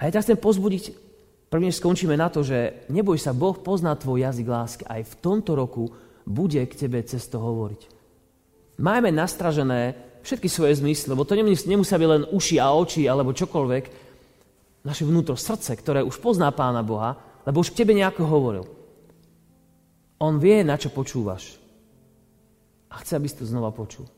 A 0.01 0.09
ja 0.09 0.17
ťa 0.17 0.25
chcem 0.25 0.39
pozbudiť, 0.41 1.08
prvne 1.49 1.73
skončíme 1.73 2.15
na 2.15 2.29
to, 2.29 2.45
že 2.45 2.89
neboj 2.93 3.17
sa, 3.17 3.37
Boh 3.37 3.57
pozná 3.57 3.97
tvoj 3.97 4.25
jazyk 4.25 4.47
lásky. 4.49 4.83
Aj 4.85 5.03
v 5.05 5.15
tomto 5.19 5.57
roku 5.57 5.91
bude 6.29 6.61
k 6.69 6.79
tebe 6.87 7.01
cez 7.05 7.25
to 7.29 7.41
hovoriť. 7.41 7.97
Majme 8.79 9.11
nastražené 9.11 9.97
všetky 10.23 10.47
svoje 10.47 10.79
zmysly, 10.79 11.11
lebo 11.17 11.25
to 11.25 11.35
nemusia 11.41 11.97
byť 11.99 12.09
len 12.09 12.29
uši 12.31 12.57
a 12.61 12.71
oči 12.77 13.09
alebo 13.09 13.35
čokoľvek, 13.35 13.85
naše 14.87 15.05
vnútro, 15.05 15.35
srdce, 15.35 15.75
ktoré 15.75 16.01
už 16.07 16.23
pozná 16.23 16.49
Pána 16.55 16.87
Boha, 16.87 17.19
lebo 17.43 17.61
už 17.61 17.75
k 17.75 17.83
tebe 17.83 17.93
nejako 17.97 18.23
hovoril. 18.25 18.65
On 20.23 20.39
vie, 20.39 20.63
na 20.63 20.79
čo 20.79 20.91
počúvaš. 20.91 21.59
A 22.89 23.03
chce, 23.03 23.19
aby 23.19 23.27
si 23.29 23.39
to 23.39 23.47
znova 23.47 23.75
počul. 23.75 24.09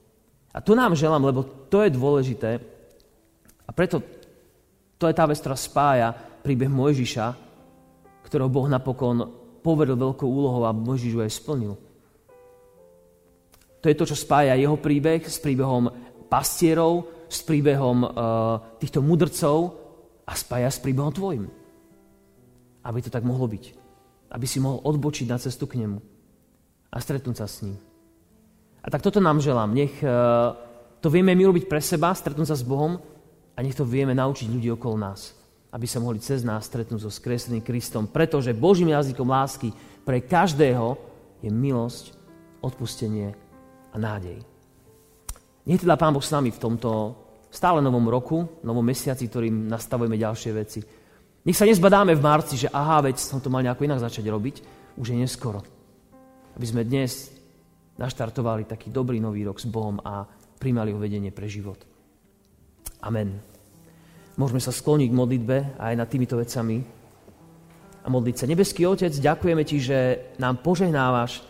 A 0.51 0.59
to 0.63 0.75
nám 0.75 0.99
želám, 0.99 1.27
lebo 1.27 1.43
to 1.43 1.83
je 1.83 1.91
dôležité. 1.95 2.51
A 3.67 3.71
preto 3.71 4.03
to 4.99 5.09
je 5.09 5.15
tá 5.15 5.25
vec, 5.25 5.39
ktorá 5.41 5.57
spája 5.57 6.09
príbeh 6.41 6.69
Mojžiša, 6.73 7.27
ktorého 8.27 8.51
Boh 8.51 8.67
napokon 8.67 9.29
poveril 9.61 9.97
veľkou 9.97 10.27
úlohou 10.27 10.65
a 10.65 10.73
Mojžiš 10.73 11.13
ju 11.13 11.21
aj 11.21 11.33
splnil. 11.33 11.75
To 13.81 13.87
je 13.89 13.97
to, 13.97 14.05
čo 14.13 14.17
spája 14.17 14.57
jeho 14.57 14.77
príbeh 14.77 15.25
s 15.25 15.41
príbehom 15.41 15.89
pastierov, 16.29 17.09
s 17.31 17.41
príbehom 17.47 18.05
uh, 18.05 18.11
týchto 18.77 19.01
mudrcov 19.01 19.73
a 20.27 20.33
spája 20.37 20.69
s 20.69 20.83
príbehom 20.83 21.15
tvojim. 21.15 21.45
Aby 22.85 22.99
to 23.01 23.11
tak 23.13 23.25
mohlo 23.25 23.49
byť. 23.49 23.65
Aby 24.31 24.47
si 24.47 24.61
mohol 24.61 24.85
odbočiť 24.85 25.27
na 25.31 25.41
cestu 25.41 25.65
k 25.65 25.81
nemu 25.81 25.99
a 26.91 26.97
stretnúť 26.99 27.37
sa 27.41 27.47
s 27.49 27.63
ním. 27.65 27.79
A 28.81 28.89
tak 28.89 29.05
toto 29.05 29.21
nám 29.21 29.41
želám. 29.41 29.73
Nech 29.73 29.97
uh, 30.05 30.53
to 31.01 31.09
vieme 31.09 31.33
my 31.33 31.45
robiť 31.49 31.65
pre 31.65 31.81
seba, 31.81 32.13
stretnúť 32.13 32.49
sa 32.53 32.57
s 32.57 32.67
Bohom 32.67 33.01
a 33.57 33.59
nech 33.65 33.77
to 33.77 33.89
vieme 33.89 34.13
naučiť 34.13 34.49
ľudí 34.53 34.69
okolo 34.77 35.01
nás. 35.01 35.40
Aby 35.71 35.87
sa 35.87 36.03
mohli 36.03 36.19
cez 36.19 36.43
nás 36.43 36.67
stretnúť 36.67 37.07
so 37.07 37.11
skresleným 37.11 37.63
Kristom. 37.63 38.11
Pretože 38.11 38.57
Božím 38.57 38.91
jazykom 38.91 39.27
lásky 39.27 39.71
pre 40.03 40.19
každého 40.19 40.99
je 41.41 41.51
milosť, 41.51 42.19
odpustenie 42.61 43.33
a 43.91 43.97
nádej. 43.97 44.43
Nech 45.65 45.81
teda 45.81 45.97
Pán 45.97 46.13
Boh 46.13 46.25
s 46.25 46.35
nami 46.35 46.51
v 46.51 46.63
tomto 46.63 46.91
stále 47.51 47.83
novom 47.83 48.07
roku, 48.07 48.63
novom 48.63 48.85
mesiaci, 48.85 49.27
ktorým 49.27 49.67
nastavujeme 49.67 50.17
ďalšie 50.17 50.51
veci. 50.55 50.81
Nech 51.47 51.57
sa 51.57 51.65
nezbadáme 51.65 52.13
v 52.15 52.23
marci, 52.23 52.55
že 52.61 52.69
aha, 52.69 53.01
veď 53.01 53.17
som 53.19 53.41
to 53.41 53.49
mal 53.49 53.65
nejako 53.65 53.89
inak 53.89 54.01
začať 54.01 54.25
robiť, 54.29 54.57
už 55.01 55.07
je 55.13 55.17
neskoro. 55.17 55.61
Aby 56.55 56.67
sme 56.69 56.85
dnes 56.85 57.33
naštartovali 57.97 58.65
taký 58.65 58.93
dobrý 58.93 59.21
nový 59.21 59.45
rok 59.45 59.61
s 59.61 59.69
Bohom 59.69 60.01
a 60.05 60.25
primali 60.61 60.93
ho 60.93 61.01
vedenie 61.01 61.33
pre 61.33 61.49
život. 61.49 61.81
Amen. 63.01 63.50
Môžeme 64.41 64.57
sa 64.57 64.73
skloniť 64.73 65.13
k 65.13 65.19
modlitbe 65.21 65.57
aj 65.77 65.93
nad 66.01 66.09
týmito 66.09 66.41
vecami 66.41 66.81
a 68.01 68.09
modliť 68.09 68.37
sa. 68.41 68.49
Nebeský 68.49 68.89
Otec, 68.89 69.13
ďakujeme 69.13 69.69
Ti, 69.69 69.77
že 69.77 69.99
nám 70.41 70.65
požehnávaš 70.65 71.45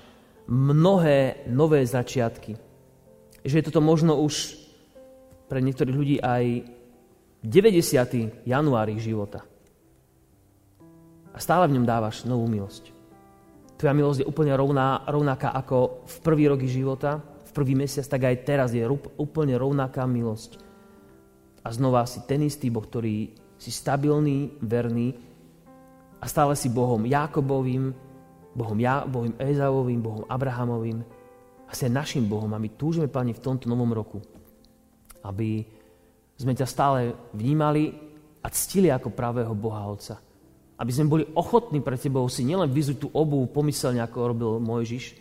mnohé 0.50 1.46
nové 1.46 1.86
začiatky. 1.86 2.58
Že 3.46 3.54
je 3.62 3.66
toto 3.70 3.78
možno 3.78 4.18
už 4.18 4.58
pre 5.46 5.62
niektorých 5.62 5.94
ľudí 5.94 6.16
aj 6.18 6.66
90. 7.46 8.42
január 8.42 8.90
ich 8.90 9.06
života. 9.06 9.46
A 11.30 11.38
stále 11.38 11.70
v 11.70 11.78
ňom 11.78 11.86
dávaš 11.86 12.26
novú 12.26 12.50
milosť. 12.50 12.90
Tvoja 13.78 13.94
milosť 13.94 14.26
je 14.26 14.30
úplne 14.34 14.50
rovná, 14.58 15.06
rovnaká 15.06 15.54
ako 15.54 16.10
v 16.10 16.16
prvý 16.26 16.50
rok 16.50 16.66
života, 16.66 17.22
v 17.22 17.52
prvý 17.54 17.78
mesiac, 17.78 18.02
tak 18.10 18.26
aj 18.26 18.36
teraz 18.42 18.74
je 18.74 18.82
úplne 19.14 19.54
rovnaká 19.54 20.02
milosť. 20.10 20.69
A 21.60 21.68
znova 21.72 22.08
si 22.08 22.24
ten 22.24 22.40
istý 22.44 22.72
Boh, 22.72 22.84
ktorý 22.84 23.36
si 23.60 23.68
stabilný, 23.68 24.56
verný 24.64 25.12
a 26.20 26.24
stále 26.24 26.56
si 26.56 26.72
Bohom 26.72 27.04
Jákobovým, 27.04 27.92
Bohom, 28.56 28.78
ja, 28.80 29.04
Bohom 29.04 29.36
Ezavovým, 29.36 30.00
Bohom 30.00 30.24
Abrahamovým 30.26 31.04
a 31.68 31.72
si 31.76 31.86
našim 31.86 32.24
Bohom. 32.24 32.50
A 32.56 32.58
my 32.58 32.72
túžime, 32.74 33.06
Pani, 33.06 33.36
v 33.36 33.44
tomto 33.44 33.68
novom 33.68 33.92
roku, 33.92 34.18
aby 35.22 35.62
sme 36.40 36.56
ťa 36.56 36.66
stále 36.66 37.12
vnímali 37.36 37.92
a 38.40 38.48
ctili 38.48 38.88
ako 38.88 39.12
pravého 39.12 39.52
Boha 39.52 39.84
Otca. 39.84 40.16
Aby 40.80 40.90
sme 40.96 41.12
boli 41.12 41.24
ochotní 41.36 41.84
pre 41.84 42.00
Tebou 42.00 42.24
si 42.32 42.40
nielen 42.40 42.72
vyzuť 42.72 42.96
tú 43.04 43.08
obu 43.12 43.44
pomyselne, 43.52 44.00
ako 44.00 44.32
robil 44.32 44.50
Mojžiš, 44.64 45.20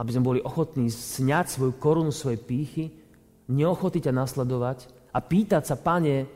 aby 0.00 0.10
sme 0.12 0.24
boli 0.24 0.40
ochotní 0.40 0.88
sňať 0.88 1.52
svoju 1.52 1.72
korunu, 1.76 2.08
svoje 2.08 2.40
pýchy, 2.40 2.88
neochoty 3.50 4.02
ťa 4.02 4.12
nasledovať 4.14 4.90
a 5.14 5.18
pýtať 5.22 5.62
sa, 5.64 5.76
Pane, 5.78 6.26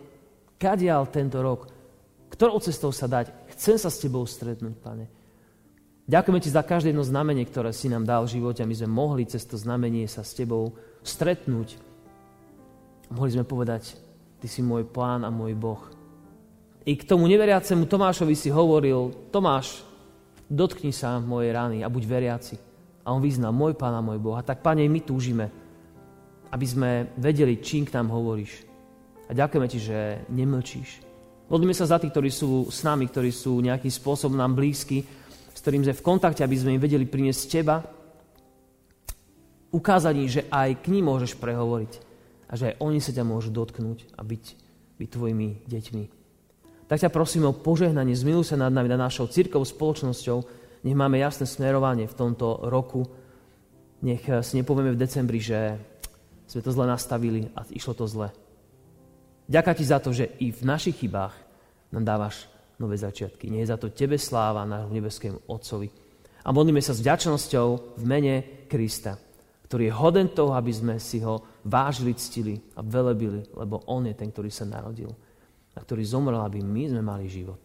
kadiaľ 0.56 1.10
tento 1.10 1.42
rok, 1.42 1.68
ktorou 2.30 2.62
cestou 2.62 2.94
sa 2.94 3.10
dať, 3.10 3.50
chcem 3.56 3.76
sa 3.76 3.90
s 3.90 3.98
Tebou 3.98 4.22
stretnúť, 4.24 4.74
Pane. 4.78 5.04
Ďakujeme 6.10 6.42
Ti 6.42 6.50
za 6.50 6.62
každé 6.66 6.90
jedno 6.90 7.06
znamenie, 7.06 7.46
ktoré 7.46 7.70
si 7.70 7.86
nám 7.86 8.02
dal 8.02 8.26
v 8.26 8.38
živote 8.38 8.62
a 8.62 8.70
my 8.70 8.74
sme 8.74 8.90
mohli 8.90 9.22
cez 9.30 9.46
to 9.46 9.54
znamenie 9.54 10.10
sa 10.10 10.26
s 10.26 10.34
Tebou 10.34 10.74
stretnúť. 11.06 11.78
Mohli 13.10 13.30
sme 13.38 13.44
povedať, 13.46 13.94
Ty 14.40 14.46
si 14.48 14.64
môj 14.64 14.88
pán 14.88 15.22
a 15.22 15.30
môj 15.30 15.54
Boh. 15.54 15.82
I 16.88 16.96
k 16.96 17.04
tomu 17.04 17.28
neveriacemu 17.28 17.84
Tomášovi 17.84 18.32
si 18.32 18.48
hovoril, 18.48 19.28
Tomáš, 19.28 19.84
dotkni 20.48 20.90
sa 20.90 21.20
mojej 21.20 21.52
rany 21.52 21.84
a 21.84 21.92
buď 21.92 22.02
veriaci. 22.08 22.56
A 23.04 23.12
on 23.12 23.20
vyzná, 23.20 23.52
môj 23.52 23.76
pán 23.76 23.92
a 23.94 24.02
môj 24.02 24.18
Boh. 24.18 24.34
A 24.34 24.42
tak, 24.42 24.64
Pane, 24.64 24.88
my 24.88 25.00
túžime, 25.04 25.52
aby 26.50 26.66
sme 26.66 26.90
vedeli, 27.18 27.62
čím 27.62 27.86
k 27.86 27.94
nám 27.94 28.10
hovoríš. 28.10 28.66
A 29.30 29.34
ďakujeme 29.34 29.66
Ti, 29.70 29.78
že 29.78 29.98
nemlčíš. 30.30 31.06
Modlíme 31.50 31.74
sa 31.74 31.86
za 31.86 31.98
tých, 31.98 32.14
ktorí 32.14 32.30
sú 32.30 32.70
s 32.70 32.86
nami, 32.86 33.10
ktorí 33.10 33.30
sú 33.34 33.58
nejakým 33.58 33.90
spôsobom 33.90 34.38
nám 34.38 34.54
blízky, 34.54 35.02
s 35.50 35.58
ktorým 35.62 35.82
sme 35.82 35.94
v 35.98 36.06
kontakte, 36.06 36.46
aby 36.46 36.54
sme 36.54 36.78
im 36.78 36.82
vedeli 36.82 37.06
priniesť 37.06 37.42
teba, 37.50 37.82
ukázať 39.70 40.14
im, 40.18 40.30
že 40.30 40.42
aj 40.50 40.82
k 40.82 40.90
ním 40.94 41.10
môžeš 41.10 41.38
prehovoriť 41.38 41.92
a 42.50 42.52
že 42.58 42.74
aj 42.74 42.74
oni 42.82 42.98
sa 42.98 43.14
ťa 43.14 43.22
môžu 43.26 43.54
dotknúť 43.54 44.14
a 44.18 44.22
byť, 44.26 44.44
byť 44.98 45.08
tvojimi 45.10 45.48
deťmi. 45.66 46.04
Tak 46.90 47.06
ťa 47.06 47.14
prosím 47.14 47.46
o 47.46 47.54
požehnanie, 47.54 48.18
zmiluj 48.18 48.50
sa 48.50 48.58
nad 48.58 48.74
nami, 48.74 48.90
nad 48.90 48.98
našou 48.98 49.30
církou, 49.30 49.62
spoločnosťou, 49.62 50.38
nech 50.82 50.96
máme 50.96 51.22
jasné 51.22 51.46
smerovanie 51.46 52.08
v 52.08 52.18
tomto 52.18 52.66
roku. 52.66 53.04
Nech 54.00 54.24
si 54.24 54.56
nepovieme 54.56 54.96
v 54.96 55.02
decembri, 55.02 55.36
že 55.36 55.76
sme 56.50 56.66
to 56.66 56.74
zle 56.74 56.90
nastavili 56.90 57.46
a 57.54 57.62
išlo 57.70 57.94
to 57.94 58.10
zle. 58.10 58.34
Ďakujem 59.46 59.76
ti 59.78 59.84
za 59.86 59.98
to, 60.02 60.10
že 60.10 60.26
i 60.42 60.50
v 60.50 60.62
našich 60.66 60.98
chybách 60.98 61.34
nám 61.94 62.02
dávaš 62.02 62.50
nové 62.82 62.98
začiatky. 62.98 63.46
Nie 63.46 63.62
je 63.62 63.70
za 63.70 63.78
to 63.78 63.94
Tebe 63.94 64.18
sláva 64.18 64.66
na 64.66 64.82
nebeskému 64.90 65.46
Otcovi. 65.46 65.90
A 66.42 66.48
modlíme 66.50 66.82
sa 66.82 66.96
s 66.96 67.02
vďačnosťou 67.04 67.98
v 68.00 68.04
mene 68.06 68.66
Krista, 68.66 69.14
ktorý 69.70 69.90
je 69.90 69.94
hoden 69.94 70.28
toho, 70.34 70.56
aby 70.56 70.72
sme 70.74 70.94
si 70.98 71.22
ho 71.22 71.62
vážili, 71.62 72.16
ctili 72.18 72.58
a 72.74 72.82
velebili, 72.82 73.46
lebo 73.54 73.86
On 73.86 74.02
je 74.02 74.16
ten, 74.16 74.34
ktorý 74.34 74.50
sa 74.50 74.66
narodil 74.66 75.14
a 75.76 75.78
ktorý 75.78 76.02
zomrel, 76.02 76.40
aby 76.42 76.64
my 76.64 76.90
sme 76.90 77.02
mali 77.04 77.30
život. 77.30 77.60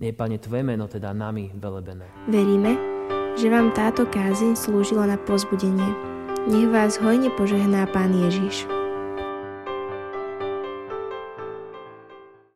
Nie, 0.00 0.16
Pane, 0.16 0.40
Tvoje 0.40 0.64
meno 0.64 0.88
teda 0.88 1.12
nami 1.12 1.52
velebené. 1.56 2.08
Veríme, 2.28 2.76
že 3.36 3.48
vám 3.48 3.72
táto 3.72 4.08
kázeň 4.08 4.56
slúžila 4.56 5.08
na 5.08 5.16
pozbudenie. 5.16 6.15
Nech 6.46 6.70
vás 6.70 6.94
hojne 7.02 7.26
požehná 7.34 7.90
Pán 7.90 8.14
Ježiš. 8.14 8.75